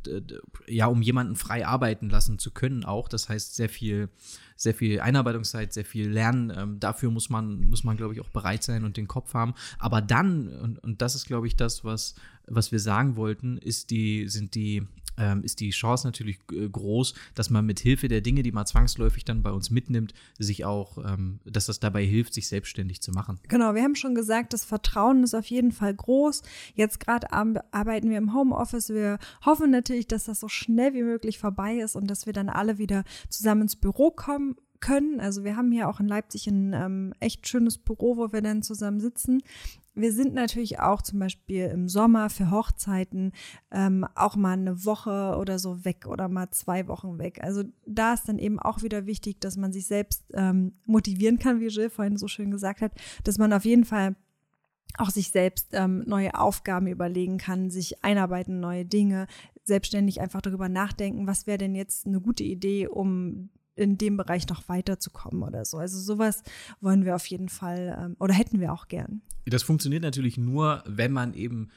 ja, 0.68 0.86
um 0.86 1.02
jemanden 1.02 1.36
frei 1.36 1.66
arbeiten 1.66 2.10
lassen 2.10 2.38
zu 2.38 2.50
können 2.50 2.84
auch. 2.84 3.08
Das 3.08 3.28
heißt, 3.28 3.56
sehr 3.56 3.68
viel, 3.68 4.10
sehr 4.56 4.74
viel 4.74 5.00
Einarbeitungszeit, 5.00 5.72
sehr 5.72 5.84
viel 5.84 6.08
Lernen. 6.10 6.52
Ähm, 6.54 6.80
dafür 6.80 7.10
muss 7.10 7.30
man, 7.30 7.68
muss 7.68 7.84
man, 7.84 7.96
glaube 7.96 8.14
ich, 8.14 8.20
auch 8.20 8.28
bereit 8.28 8.62
sein 8.62 8.84
und 8.84 8.96
den 8.96 9.08
Kopf 9.08 9.34
haben. 9.34 9.54
Aber 9.78 10.02
dann, 10.02 10.48
und, 10.48 10.78
und 10.78 11.02
das 11.02 11.14
ist, 11.14 11.26
glaube 11.26 11.46
ich, 11.46 11.56
das, 11.56 11.84
was, 11.84 12.14
was 12.46 12.70
wir 12.72 12.80
sagen 12.80 13.16
wollten, 13.16 13.56
ist 13.56 13.90
die, 13.90 14.28
sind 14.28 14.54
die 14.54 14.86
ähm, 15.18 15.42
ist 15.42 15.60
die 15.60 15.70
Chance 15.70 16.06
natürlich 16.06 16.38
äh, 16.52 16.68
groß, 16.68 17.14
dass 17.34 17.50
man 17.50 17.66
mit 17.66 17.80
Hilfe 17.80 18.08
der 18.08 18.20
Dinge, 18.20 18.42
die 18.42 18.52
man 18.52 18.66
zwangsläufig 18.66 19.24
dann 19.24 19.42
bei 19.42 19.50
uns 19.50 19.70
mitnimmt, 19.70 20.14
sich 20.38 20.64
auch, 20.64 20.98
ähm, 20.98 21.40
dass 21.44 21.66
das 21.66 21.80
dabei 21.80 22.04
hilft, 22.04 22.34
sich 22.34 22.48
selbstständig 22.48 23.00
zu 23.00 23.12
machen. 23.12 23.38
Genau, 23.48 23.74
wir 23.74 23.82
haben 23.82 23.94
schon 23.94 24.14
gesagt, 24.14 24.52
das 24.52 24.64
Vertrauen 24.64 25.22
ist 25.22 25.34
auf 25.34 25.46
jeden 25.46 25.72
Fall 25.72 25.94
groß. 25.94 26.42
Jetzt 26.74 27.00
gerade 27.00 27.32
arbeiten 27.32 28.10
wir 28.10 28.18
im 28.18 28.34
Homeoffice. 28.34 28.90
Wir 28.90 29.18
hoffen 29.44 29.70
natürlich, 29.70 30.06
dass 30.06 30.24
das 30.24 30.40
so 30.40 30.48
schnell 30.48 30.94
wie 30.94 31.02
möglich 31.02 31.38
vorbei 31.38 31.76
ist 31.76 31.96
und 31.96 32.08
dass 32.08 32.26
wir 32.26 32.32
dann 32.32 32.48
alle 32.48 32.78
wieder 32.78 33.04
zusammen 33.28 33.62
ins 33.62 33.76
Büro 33.76 34.10
kommen 34.10 34.56
können. 34.80 35.18
Also 35.18 35.44
wir 35.44 35.56
haben 35.56 35.72
hier 35.72 35.88
auch 35.88 35.98
in 35.98 36.08
Leipzig 36.08 36.46
ein 36.46 36.74
ähm, 36.74 37.14
echt 37.18 37.48
schönes 37.48 37.78
Büro, 37.78 38.16
wo 38.16 38.32
wir 38.32 38.42
dann 38.42 38.62
zusammen 38.62 39.00
sitzen. 39.00 39.42
Wir 39.94 40.12
sind 40.12 40.34
natürlich 40.34 40.80
auch 40.80 41.02
zum 41.02 41.20
Beispiel 41.20 41.66
im 41.66 41.88
Sommer 41.88 42.28
für 42.28 42.50
Hochzeiten 42.50 43.32
ähm, 43.70 44.04
auch 44.16 44.34
mal 44.34 44.54
eine 44.54 44.84
Woche 44.84 45.36
oder 45.38 45.58
so 45.58 45.84
weg 45.84 46.06
oder 46.06 46.28
mal 46.28 46.50
zwei 46.50 46.88
Wochen 46.88 47.18
weg. 47.18 47.40
Also 47.42 47.62
da 47.86 48.14
ist 48.14 48.28
dann 48.28 48.38
eben 48.38 48.58
auch 48.58 48.82
wieder 48.82 49.06
wichtig, 49.06 49.40
dass 49.40 49.56
man 49.56 49.72
sich 49.72 49.86
selbst 49.86 50.24
ähm, 50.34 50.72
motivieren 50.84 51.38
kann, 51.38 51.60
wie 51.60 51.68
Jill 51.68 51.90
vorhin 51.90 52.16
so 52.16 52.26
schön 52.26 52.50
gesagt 52.50 52.80
hat, 52.80 52.92
dass 53.22 53.38
man 53.38 53.52
auf 53.52 53.64
jeden 53.64 53.84
Fall 53.84 54.16
auch 54.98 55.10
sich 55.10 55.30
selbst 55.30 55.68
ähm, 55.72 56.04
neue 56.06 56.34
Aufgaben 56.34 56.86
überlegen 56.86 57.38
kann, 57.38 57.70
sich 57.70 58.04
einarbeiten, 58.04 58.60
neue 58.60 58.84
Dinge, 58.84 59.26
selbstständig 59.64 60.20
einfach 60.20 60.40
darüber 60.40 60.68
nachdenken, 60.68 61.26
was 61.26 61.46
wäre 61.46 61.58
denn 61.58 61.74
jetzt 61.74 62.06
eine 62.06 62.20
gute 62.20 62.44
Idee, 62.44 62.86
um 62.88 63.50
in 63.76 63.98
dem 63.98 64.16
Bereich 64.16 64.48
noch 64.48 64.68
weiterzukommen 64.68 65.42
oder 65.42 65.64
so. 65.64 65.78
Also 65.78 65.98
sowas 65.98 66.42
wollen 66.80 67.04
wir 67.04 67.16
auf 67.16 67.26
jeden 67.26 67.48
Fall 67.48 67.96
ähm, 68.00 68.16
oder 68.18 68.34
hätten 68.34 68.60
wir 68.60 68.72
auch 68.72 68.88
gern. 68.88 69.22
Das 69.46 69.62
funktioniert 69.62 70.02
natürlich 70.02 70.38
nur, 70.38 70.82
wenn 70.86 71.12
man 71.12 71.34
eben 71.34 71.70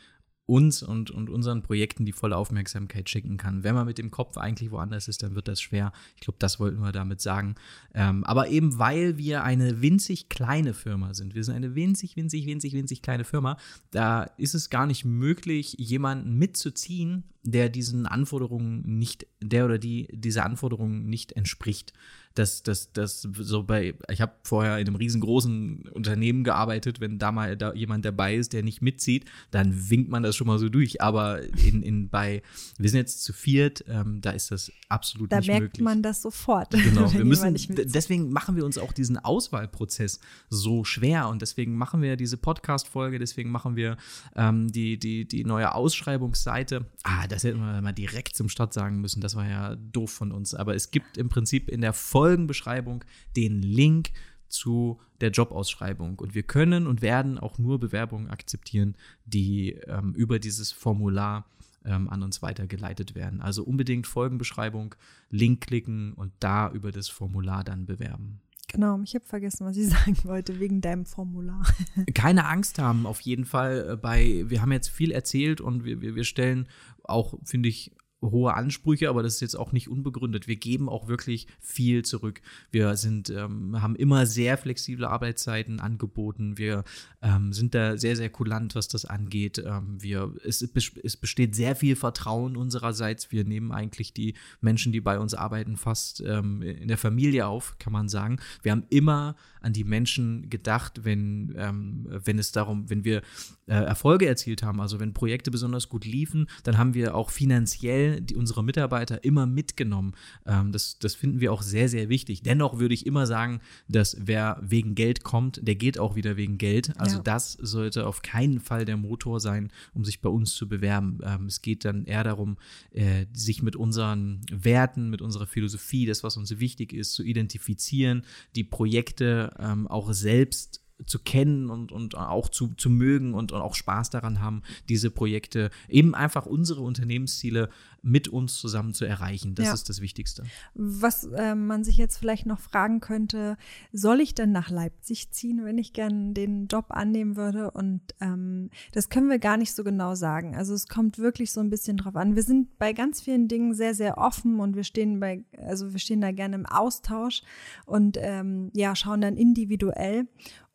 uns 0.48 0.82
und, 0.82 1.12
und 1.12 1.30
unseren 1.30 1.62
Projekten 1.62 2.06
die 2.06 2.14
volle 2.14 2.38
Aufmerksamkeit 2.38 3.10
schenken 3.10 3.38
kann. 3.38 3.64
Wenn 3.64 3.76
man 3.76 3.86
mit 3.86 3.98
dem 3.98 4.12
Kopf 4.12 4.38
eigentlich 4.38 4.72
woanders 4.72 5.10
ist, 5.10 5.22
dann 5.22 5.36
wird 5.36 5.48
das 5.48 5.62
schwer. 5.62 5.92
Ich 6.16 6.22
glaube, 6.22 6.38
das 6.40 6.60
wollten 6.60 6.80
wir 6.80 6.94
damit 6.94 7.22
sagen. 7.22 7.56
Ähm, 7.94 8.24
aber 8.24 8.48
eben 8.48 8.80
weil 8.80 9.18
wir 9.18 9.44
eine 9.44 9.82
winzig 9.82 10.30
kleine 10.30 10.74
Firma 10.74 11.14
sind, 11.14 11.36
wir 11.36 11.44
sind 11.44 11.56
eine 11.56 11.76
winzig, 11.76 12.16
winzig, 12.16 12.46
winzig, 12.46 12.74
winzig 12.74 13.02
kleine 13.02 13.26
Firma, 13.26 13.58
da 13.92 14.24
ist 14.38 14.56
es 14.56 14.70
gar 14.70 14.88
nicht 14.88 15.04
möglich, 15.04 15.76
jemanden 15.78 16.38
mitzuziehen, 16.38 17.26
der 17.44 17.70
diesen 17.70 18.06
Anforderungen 18.06 18.84
nicht, 18.98 19.28
der 19.42 19.66
oder 19.66 19.78
die 19.78 20.08
diese 20.12 20.44
Anforderungen 20.44 21.10
nicht 21.10 21.34
entspricht 21.34 21.94
dass 22.38 22.64
das, 22.64 22.92
das 22.94 23.22
so 23.22 23.64
bei, 23.64 23.96
ich 24.10 24.22
habe 24.22 24.34
vorher 24.44 24.78
in 24.78 24.88
einem 24.88 24.96
riesengroßen 24.96 25.90
Unternehmen 25.94 26.44
gearbeitet, 26.44 27.00
wenn 27.00 27.18
da 27.18 27.32
mal 27.32 27.58
da 27.58 27.74
jemand 27.74 28.06
dabei 28.06 28.36
ist, 28.36 28.54
der 28.54 28.64
nicht 28.64 28.82
mitzieht, 28.82 29.26
dann 29.52 29.90
winkt 29.90 30.10
man 30.10 30.24
das 30.24 30.36
schon 30.36 30.48
mal 30.48 30.60
so 30.60 30.70
durch. 30.70 31.02
Aber 31.02 31.42
in, 31.42 31.82
in 31.82 32.10
bei, 32.10 32.44
wir 32.78 32.90
sind 32.90 33.00
jetzt 33.00 33.24
zu 33.24 33.34
viert, 33.34 33.84
ähm, 33.88 34.22
da 34.22 34.32
ist 34.32 34.52
das 34.52 34.72
absolut 34.90 35.32
da 35.32 35.38
nicht 35.38 35.48
möglich. 35.48 35.60
Da 35.60 35.64
merkt 35.64 35.82
man 35.82 36.04
das 36.04 36.22
sofort. 36.22 36.72
Genau, 36.72 37.12
wir 37.14 37.26
müssen, 37.26 37.56
deswegen 37.68 38.32
machen 38.32 38.56
wir 38.56 38.66
uns 38.66 38.78
auch 38.78 38.94
diesen 38.94 39.18
Auswahlprozess 39.18 40.20
so 40.50 40.84
schwer 40.84 41.30
und 41.30 41.42
deswegen 41.42 41.76
machen 41.76 42.02
wir 42.02 42.18
diese 42.18 42.38
Podcast-Folge, 42.38 43.20
deswegen 43.20 43.50
machen 43.50 43.76
wir 43.76 43.98
ähm, 44.36 44.72
die, 44.72 45.00
die, 45.00 45.28
die 45.28 45.44
neue 45.44 45.74
Ausschreibungsseite. 45.74 46.86
Ah, 47.04 47.28
das 47.28 47.44
hätten 47.44 47.60
wir 47.60 47.82
mal 47.82 47.94
direkt 47.94 48.36
zum 48.36 48.50
Start 48.50 48.74
sagen 48.74 49.02
müssen, 49.02 49.22
das 49.22 49.36
war 49.36 49.48
ja 49.48 49.76
doof 49.76 50.12
von 50.12 50.32
uns. 50.32 50.54
Aber 50.54 50.76
es 50.76 50.92
gibt 50.92 51.18
im 51.18 51.30
Prinzip 51.30 51.70
in 51.70 51.82
der 51.82 51.94
Folge 51.94 52.27
Folgenbeschreibung 52.28 53.06
den 53.38 53.62
Link 53.62 54.12
zu 54.50 55.00
der 55.22 55.32
Jobausschreibung. 55.32 56.20
Und 56.20 56.36
wir 56.36 56.44
können 56.44 56.86
und 56.86 57.02
werden 57.02 57.38
auch 57.38 57.58
nur 57.58 57.80
Bewerbungen 57.80 58.30
akzeptieren, 58.30 58.96
die 59.24 59.72
ähm, 59.88 60.14
über 60.14 60.40
dieses 60.40 60.74
Formular 60.74 61.46
ähm, 61.86 62.10
an 62.10 62.24
uns 62.24 62.42
weitergeleitet 62.42 63.16
werden. 63.16 63.42
Also 63.42 63.64
unbedingt 63.64 64.08
Folgenbeschreibung, 64.08 64.96
Link 65.30 65.62
klicken 65.62 66.12
und 66.14 66.34
da 66.42 66.70
über 66.70 66.92
das 66.92 67.08
Formular 67.08 67.64
dann 67.64 67.86
bewerben. 67.86 68.42
Genau, 68.68 69.00
ich 69.02 69.16
habe 69.16 69.24
vergessen, 69.24 69.66
was 69.66 69.78
ich 69.78 69.88
sagen 69.90 70.18
wollte, 70.24 70.60
wegen 70.60 70.82
deinem 70.82 71.06
Formular. 71.06 71.66
Keine 72.14 72.46
Angst 72.46 72.78
haben, 72.78 73.06
auf 73.06 73.22
jeden 73.22 73.46
Fall 73.46 73.92
äh, 73.92 73.96
bei, 73.96 74.44
wir 74.48 74.62
haben 74.62 74.74
jetzt 74.74 74.90
viel 74.90 75.12
erzählt 75.12 75.62
und 75.62 75.86
wir, 75.86 76.02
wir, 76.02 76.16
wir 76.16 76.26
stellen 76.26 76.68
auch, 77.04 77.36
finde 77.46 77.70
ich, 77.70 77.94
hohe 78.22 78.54
Ansprüche, 78.54 79.10
aber 79.10 79.22
das 79.22 79.36
ist 79.36 79.42
jetzt 79.42 79.56
auch 79.56 79.72
nicht 79.72 79.90
unbegründet. 79.90 80.48
Wir 80.48 80.56
geben 80.56 80.90
auch 80.90 81.08
wirklich 81.08 81.48
viel 81.60 82.04
zurück. 82.04 82.42
Wir 82.72 82.96
sind, 82.96 83.30
ähm, 83.30 83.82
haben 83.82 83.96
immer 83.96 84.26
sehr 84.26 84.58
flexible 84.58 85.06
Arbeitszeiten 85.06 85.80
angeboten. 85.80 86.58
Wir 86.58 86.84
ähm, 87.22 87.54
sind 87.54 87.76
da 87.76 87.98
sehr, 87.98 88.16
sehr 88.16 88.30
kulant, 88.30 88.74
was 88.74 88.88
das 88.88 89.06
angeht. 89.06 89.64
Ähm, 89.64 90.02
wir, 90.02 90.34
es, 90.44 90.68
es 91.04 91.18
besteht 91.18 91.56
sehr 91.56 91.76
viel 91.76 91.96
Vertrauen 91.96 92.58
unsererseits. 92.58 93.32
Wir 93.32 93.44
nehmen 93.44 93.72
eigentlich 93.72 94.14
die 94.14 94.34
Menschen, 94.62 94.92
die 94.92 95.02
bei 95.02 95.20
uns 95.20 95.36
arbeiten, 95.36 95.78
fast 95.78 96.22
ähm, 96.22 96.62
in 96.64 96.88
der 96.88 96.98
Familie 96.98 97.46
auf, 97.46 97.78
kann 97.78 97.94
man 97.94 98.10
sagen. 98.10 98.40
Wir 98.64 98.72
haben 98.72 98.86
immer 98.90 99.36
an 99.62 99.74
die 99.74 99.84
Menschen 99.84 100.50
gedacht, 100.50 101.04
wenn, 101.04 101.54
ähm, 101.58 102.08
wenn 102.10 102.40
es 102.40 102.52
darum, 102.52 102.90
wenn 102.90 103.04
wir 103.04 103.22
äh, 103.68 103.74
Erfolge 103.74 104.28
erzielt 104.28 104.64
haben, 104.64 104.82
also 104.82 105.00
wenn 105.00 105.14
Projekte 105.14 105.52
besonders 105.52 105.90
gut 105.90 106.06
liefen, 106.06 106.48
dann 106.64 106.78
haben 106.78 106.94
wir 106.94 107.16
auch 107.16 107.30
finanziell 107.30 108.07
die, 108.22 108.36
unsere 108.36 108.64
Mitarbeiter 108.64 109.24
immer 109.24 109.46
mitgenommen. 109.46 110.14
Ähm, 110.46 110.72
das, 110.72 111.00
das 111.00 111.16
finden 111.16 111.40
wir 111.40 111.54
auch 111.54 111.62
sehr, 111.62 111.90
sehr 111.90 112.10
wichtig. 112.10 112.42
Dennoch 112.42 112.80
würde 112.80 112.94
ich 112.94 113.06
immer 113.06 113.28
sagen, 113.28 113.62
dass 113.88 114.18
wer 114.20 114.60
wegen 114.62 114.96
Geld 114.96 115.24
kommt, 115.24 115.60
der 115.66 115.76
geht 115.76 116.00
auch 116.00 116.16
wieder 116.16 116.38
wegen 116.38 116.58
Geld. 116.58 116.94
Also 116.98 117.18
ja. 117.18 117.24
das 117.24 117.54
sollte 117.54 118.08
auf 118.08 118.22
keinen 118.22 118.60
Fall 118.60 118.86
der 118.86 118.98
Motor 118.98 119.40
sein, 119.40 119.72
um 119.94 120.06
sich 120.06 120.22
bei 120.22 120.30
uns 120.30 120.54
zu 120.54 120.68
bewerben. 120.68 121.20
Ähm, 121.24 121.46
es 121.46 121.62
geht 121.62 121.86
dann 121.86 122.06
eher 122.06 122.24
darum, 122.24 122.58
äh, 122.92 123.26
sich 123.34 123.62
mit 123.62 123.76
unseren 123.76 124.42
Werten, 124.52 125.10
mit 125.10 125.22
unserer 125.22 125.48
Philosophie, 125.48 126.06
das, 126.06 126.24
was 126.24 126.38
uns 126.38 126.60
wichtig 126.60 126.94
ist, 126.94 127.14
zu 127.14 127.24
identifizieren, 127.24 128.24
die 128.56 128.64
Projekte 128.64 129.54
ähm, 129.60 129.88
auch 129.88 130.14
selbst 130.14 130.82
zu 131.06 131.20
kennen 131.20 131.70
und, 131.70 131.92
und 131.92 132.16
auch 132.18 132.50
zu, 132.50 132.74
zu 132.76 132.90
mögen 132.90 133.34
und, 133.34 133.52
und 133.52 133.62
auch 133.62 133.76
Spaß 133.76 134.10
daran 134.10 134.42
haben, 134.42 134.64
diese 134.90 135.12
Projekte, 135.12 135.70
eben 135.88 136.16
einfach 136.16 136.46
unsere 136.46 136.82
Unternehmensziele 136.82 137.70
mit 138.02 138.28
uns 138.28 138.56
zusammen 138.56 138.94
zu 138.94 139.06
erreichen. 139.06 139.56
Das 139.56 139.66
ja. 139.68 139.74
ist 139.74 139.90
das 139.90 140.02
Wichtigste. 140.02 140.44
Was 140.74 141.26
äh, 141.26 141.56
man 141.56 141.84
sich 141.84 141.98
jetzt 141.98 142.18
vielleicht 142.18 142.46
noch 142.46 142.60
fragen 142.60 143.00
könnte, 143.00 143.58
soll 143.92 144.22
ich 144.22 144.36
denn 144.36 144.52
nach 144.52 144.70
Leipzig 144.70 145.32
ziehen, 145.32 145.64
wenn 145.64 145.78
ich 145.78 145.94
gerne 145.94 146.34
den 146.34 146.68
Job 146.68 146.86
annehmen 146.90 147.36
würde? 147.36 147.72
Und 147.72 148.02
ähm, 148.22 148.70
das 148.92 149.10
können 149.10 149.30
wir 149.30 149.40
gar 149.40 149.58
nicht 149.58 149.74
so 149.74 149.84
genau 149.84 150.16
sagen. 150.16 150.56
Also 150.56 150.74
es 150.74 150.88
kommt 150.88 151.18
wirklich 151.18 151.52
so 151.52 151.60
ein 151.60 151.70
bisschen 151.70 151.98
drauf 151.98 152.16
an. 152.16 152.36
Wir 152.36 152.44
sind 152.44 152.78
bei 152.78 152.94
ganz 152.94 153.22
vielen 153.22 153.48
Dingen 153.48 153.74
sehr, 153.74 153.94
sehr 153.94 154.18
offen 154.18 154.60
und 154.60 154.76
wir 154.76 154.84
stehen 154.84 155.20
bei, 155.20 155.44
also 155.58 155.94
wir 155.94 156.00
stehen 156.00 156.22
da 156.22 156.32
gerne 156.32 156.56
im 156.56 156.66
Austausch 156.66 157.42
und 157.86 158.18
ähm, 158.20 158.72
ja, 158.74 158.96
schauen 158.96 159.22
dann 159.22 159.38
individuell. 159.38 160.28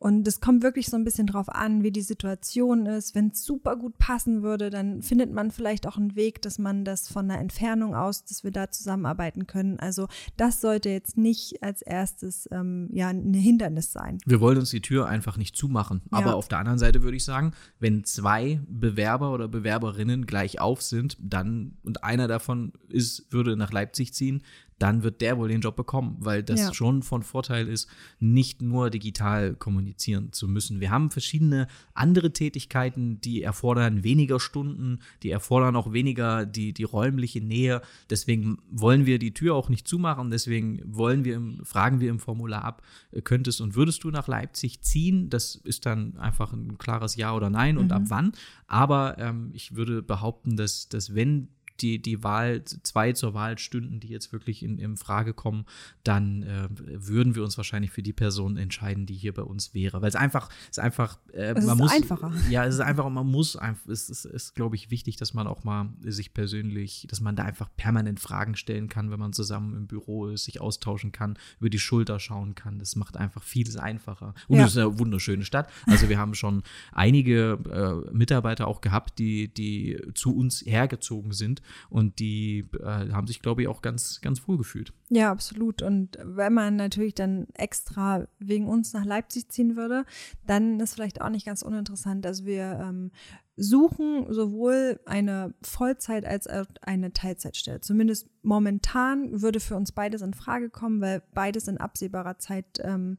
Und 0.03 0.27
es 0.27 0.41
kommt 0.41 0.63
wirklich 0.63 0.87
so 0.87 0.97
ein 0.97 1.05
bisschen 1.05 1.27
drauf 1.27 1.47
an, 1.47 1.81
wie 1.81 1.91
die 1.91 2.01
Situation 2.01 2.87
ist. 2.87 3.15
Wenn 3.15 3.29
es 3.29 3.45
super 3.45 3.77
gut 3.77 3.97
passen 3.97 4.43
würde, 4.43 4.69
dann 4.69 5.01
findet 5.01 5.31
man 5.31 5.49
vielleicht 5.49 5.87
auch 5.87 5.95
einen 5.95 6.17
Weg, 6.17 6.41
dass 6.41 6.59
man 6.59 6.83
das 6.83 7.07
von 7.13 7.29
einer 7.29 7.39
Entfernung 7.39 7.95
aus, 7.95 8.25
dass 8.25 8.43
wir 8.43 8.51
da 8.51 8.69
zusammenarbeiten 8.69 9.47
können. 9.47 9.79
Also 9.79 10.07
das 10.35 10.59
sollte 10.61 10.89
jetzt 10.89 11.17
nicht 11.17 11.63
als 11.63 11.81
erstes 11.81 12.49
ähm, 12.51 12.89
ja 12.91 13.07
ein 13.09 13.33
Hindernis 13.33 13.93
sein. 13.93 14.17
Wir 14.25 14.41
wollen 14.41 14.57
uns 14.57 14.71
die 14.71 14.81
Tür 14.81 15.07
einfach 15.07 15.37
nicht 15.37 15.55
zumachen. 15.55 16.01
Ja. 16.11 16.17
Aber 16.17 16.35
auf 16.35 16.47
der 16.47 16.59
anderen 16.59 16.79
Seite 16.79 17.03
würde 17.03 17.17
ich 17.17 17.23
sagen, 17.23 17.53
wenn 17.79 18.03
zwei 18.03 18.59
Bewerber 18.67 19.31
oder 19.31 19.47
Bewerberinnen 19.47 20.25
gleich 20.25 20.59
auf 20.59 20.81
sind, 20.81 21.17
dann 21.19 21.77
und 21.83 22.03
einer 22.03 22.27
davon 22.27 22.73
ist, 22.89 23.31
würde 23.31 23.55
nach 23.55 23.71
Leipzig 23.71 24.13
ziehen, 24.13 24.43
dann 24.83 25.01
wird 25.01 25.21
der 25.21 25.37
wohl 25.37 25.47
den 25.47 25.61
Job 25.61 25.77
bekommen, 25.77 26.17
weil 26.19 26.43
das 26.43 26.59
ja. 26.59 26.73
schon 26.73 27.03
von 27.03 27.23
Vorteil 27.23 27.69
ist, 27.69 27.87
nicht 28.19 28.61
nur 28.61 28.89
digital 28.89 29.55
kommunizieren 29.55 30.33
zu 30.33 30.49
müssen. 30.49 30.81
Wir 30.81 30.91
haben 30.91 31.09
verschiedene 31.09 31.67
andere 31.93 32.33
Tätigkeiten, 32.33 33.21
die 33.21 33.43
erfordern 33.43 34.03
weniger 34.03 34.41
Stunden, 34.41 34.99
die 35.23 35.29
erfordern 35.29 35.77
auch 35.77 35.93
weniger 35.93 36.45
die, 36.45 36.73
die 36.73 36.83
räumliche 36.83 37.39
Nähe. 37.39 37.81
Deswegen 38.09 38.57
wollen 38.69 39.05
wir 39.05 39.19
die 39.19 39.33
Tür 39.33 39.55
auch 39.55 39.69
nicht 39.69 39.87
zumachen. 39.87 40.31
Deswegen 40.31 40.81
wollen 40.85 41.23
wir 41.23 41.35
im, 41.35 41.63
fragen 41.63 42.01
wir 42.01 42.09
im 42.09 42.19
Formular 42.19 42.65
ab, 42.65 42.81
äh, 43.11 43.21
könntest 43.21 43.61
und 43.61 43.75
würdest 43.75 44.03
du 44.03 44.11
nach 44.11 44.27
Leipzig 44.27 44.81
ziehen? 44.81 45.29
Das 45.29 45.55
ist 45.55 45.85
dann 45.85 46.17
einfach 46.17 46.51
ein 46.51 46.77
klares 46.77 47.15
Ja 47.15 47.33
oder 47.33 47.49
Nein 47.49 47.77
und 47.77 47.85
mhm. 47.85 47.91
ab 47.93 48.03
wann. 48.07 48.33
Aber 48.67 49.17
ähm, 49.17 49.51
ich 49.53 49.77
würde 49.77 50.01
behaupten, 50.01 50.57
dass, 50.57 50.89
dass 50.89 51.15
wenn 51.15 51.47
die, 51.81 52.01
die 52.01 52.23
Wahl, 52.23 52.63
zwei 52.63 53.13
zur 53.13 53.33
Wahl 53.33 53.57
stünden, 53.57 53.99
die 53.99 54.07
jetzt 54.07 54.31
wirklich 54.31 54.63
in, 54.63 54.77
in 54.77 54.97
Frage 54.97 55.33
kommen, 55.33 55.65
dann 56.03 56.43
äh, 56.43 56.67
würden 56.71 57.35
wir 57.35 57.43
uns 57.43 57.57
wahrscheinlich 57.57 57.91
für 57.91 58.03
die 58.03 58.13
Person 58.13 58.57
entscheiden, 58.57 59.05
die 59.05 59.15
hier 59.15 59.33
bei 59.33 59.41
uns 59.41 59.73
wäre. 59.73 60.01
Weil 60.01 60.09
es 60.09 60.15
einfach, 60.15 60.49
es 60.63 60.77
ist 60.77 60.79
einfach, 60.79 61.17
äh, 61.33 61.53
es 61.55 61.65
man 61.65 61.75
ist 61.75 61.81
muss. 61.81 61.91
einfacher. 61.91 62.33
Ja, 62.49 62.65
es 62.65 62.75
ist 62.75 62.81
einfach, 62.81 63.09
man 63.09 63.27
muss 63.27 63.55
einfach, 63.55 63.89
es 63.89 64.09
ist, 64.09 64.25
ist 64.25 64.55
glaube 64.55 64.75
ich, 64.75 64.91
wichtig, 64.91 65.17
dass 65.17 65.33
man 65.33 65.47
auch 65.47 65.63
mal 65.63 65.89
sich 66.01 66.33
persönlich, 66.33 67.07
dass 67.09 67.21
man 67.21 67.35
da 67.35 67.43
einfach 67.43 67.69
permanent 67.75 68.19
Fragen 68.19 68.55
stellen 68.55 68.87
kann, 68.87 69.11
wenn 69.11 69.19
man 69.19 69.33
zusammen 69.33 69.75
im 69.75 69.87
Büro 69.87 70.27
ist, 70.27 70.45
sich 70.45 70.61
austauschen 70.61 71.11
kann, 71.11 71.37
über 71.59 71.69
die 71.69 71.79
Schulter 71.79 72.19
schauen 72.19 72.55
kann. 72.55 72.79
Das 72.79 72.95
macht 72.95 73.17
einfach 73.17 73.43
vieles 73.43 73.77
einfacher. 73.77 74.35
Und 74.47 74.57
ja. 74.57 74.65
es 74.65 74.71
ist 74.71 74.77
eine 74.77 74.99
wunderschöne 74.99 75.43
Stadt. 75.43 75.69
Also 75.87 76.07
wir 76.09 76.19
haben 76.19 76.35
schon 76.35 76.63
einige 76.91 77.57
äh, 77.71 78.13
Mitarbeiter 78.13 78.67
auch 78.67 78.81
gehabt, 78.81 79.17
die, 79.17 79.51
die 79.51 79.99
zu 80.13 80.35
uns 80.35 80.63
hergezogen 80.65 81.31
sind 81.31 81.62
und 81.89 82.19
die 82.19 82.69
äh, 82.79 83.11
haben 83.11 83.27
sich, 83.27 83.41
glaube 83.41 83.61
ich, 83.61 83.67
auch 83.67 83.81
ganz, 83.81 84.21
ganz 84.21 84.47
wohl 84.47 84.57
gefühlt. 84.57 84.93
Ja, 85.09 85.31
absolut. 85.31 85.81
Und 85.81 86.17
wenn 86.23 86.53
man 86.53 86.75
natürlich 86.75 87.15
dann 87.15 87.47
extra 87.53 88.27
wegen 88.39 88.67
uns 88.67 88.93
nach 88.93 89.05
Leipzig 89.05 89.49
ziehen 89.49 89.75
würde, 89.75 90.05
dann 90.45 90.79
ist 90.79 90.95
vielleicht 90.95 91.21
auch 91.21 91.29
nicht 91.29 91.45
ganz 91.45 91.61
uninteressant. 91.61 92.25
Also 92.25 92.45
wir 92.45 92.79
ähm, 92.81 93.11
suchen 93.55 94.25
sowohl 94.33 94.99
eine 95.05 95.53
Vollzeit 95.61 96.25
als 96.25 96.47
auch 96.47 96.65
eine 96.81 97.13
Teilzeitstelle. 97.13 97.81
Zumindest 97.81 98.29
momentan 98.41 99.41
würde 99.41 99.59
für 99.59 99.75
uns 99.75 99.91
beides 99.91 100.21
in 100.21 100.33
Frage 100.33 100.69
kommen, 100.69 101.01
weil 101.01 101.21
beides 101.33 101.67
in 101.67 101.77
absehbarer 101.77 102.39
Zeit 102.39 102.79
ähm, 102.79 103.17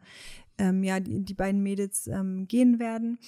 ähm, 0.59 0.83
ja 0.83 1.01
die, 1.01 1.25
die 1.25 1.35
beiden 1.35 1.63
Mädels 1.63 2.07
ähm, 2.07 2.49
gehen 2.49 2.79
werden. 2.79 3.19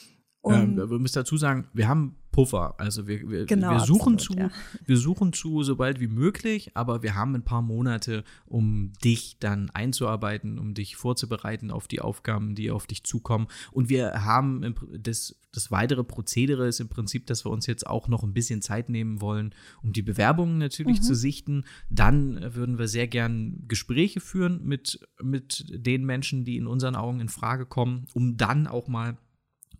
Und 0.40 0.78
ähm, 0.78 0.90
wir 0.90 0.98
müssen 0.98 1.18
dazu 1.18 1.36
sagen, 1.36 1.68
wir 1.72 1.88
haben 1.88 2.16
Puffer. 2.36 2.74
Also 2.76 3.08
wir, 3.08 3.30
wir, 3.30 3.46
genau, 3.46 3.70
wir 3.70 3.80
suchen 3.80 4.16
absolut, 4.16 4.20
zu, 4.20 4.34
ja. 4.34 4.50
wir 4.84 4.96
suchen 4.98 5.32
zu, 5.32 5.62
sobald 5.62 6.00
wie 6.00 6.06
möglich, 6.06 6.70
aber 6.74 7.02
wir 7.02 7.14
haben 7.14 7.34
ein 7.34 7.44
paar 7.44 7.62
Monate, 7.62 8.24
um 8.44 8.92
dich 9.02 9.38
dann 9.40 9.70
einzuarbeiten, 9.70 10.58
um 10.58 10.74
dich 10.74 10.96
vorzubereiten 10.96 11.70
auf 11.70 11.88
die 11.88 12.02
Aufgaben, 12.02 12.54
die 12.54 12.70
auf 12.70 12.86
dich 12.86 13.04
zukommen. 13.04 13.46
Und 13.72 13.88
wir 13.88 14.26
haben 14.26 14.74
das, 14.98 15.34
das 15.50 15.70
weitere 15.70 16.04
Prozedere 16.04 16.68
ist 16.68 16.78
im 16.78 16.90
Prinzip, 16.90 17.26
dass 17.26 17.46
wir 17.46 17.50
uns 17.50 17.66
jetzt 17.66 17.86
auch 17.86 18.06
noch 18.06 18.22
ein 18.22 18.34
bisschen 18.34 18.60
Zeit 18.60 18.90
nehmen 18.90 19.22
wollen, 19.22 19.54
um 19.82 19.94
die 19.94 20.02
Bewerbungen 20.02 20.58
natürlich 20.58 20.98
mhm. 20.98 21.04
zu 21.04 21.14
sichten. 21.14 21.64
Dann 21.88 22.54
würden 22.54 22.78
wir 22.78 22.86
sehr 22.86 23.08
gern 23.08 23.64
Gespräche 23.66 24.20
führen 24.20 24.62
mit, 24.62 25.00
mit 25.22 25.64
den 25.70 26.04
Menschen, 26.04 26.44
die 26.44 26.58
in 26.58 26.66
unseren 26.66 26.96
Augen 26.96 27.20
in 27.20 27.30
Frage 27.30 27.64
kommen, 27.64 28.08
um 28.12 28.36
dann 28.36 28.66
auch 28.66 28.88
mal 28.88 29.16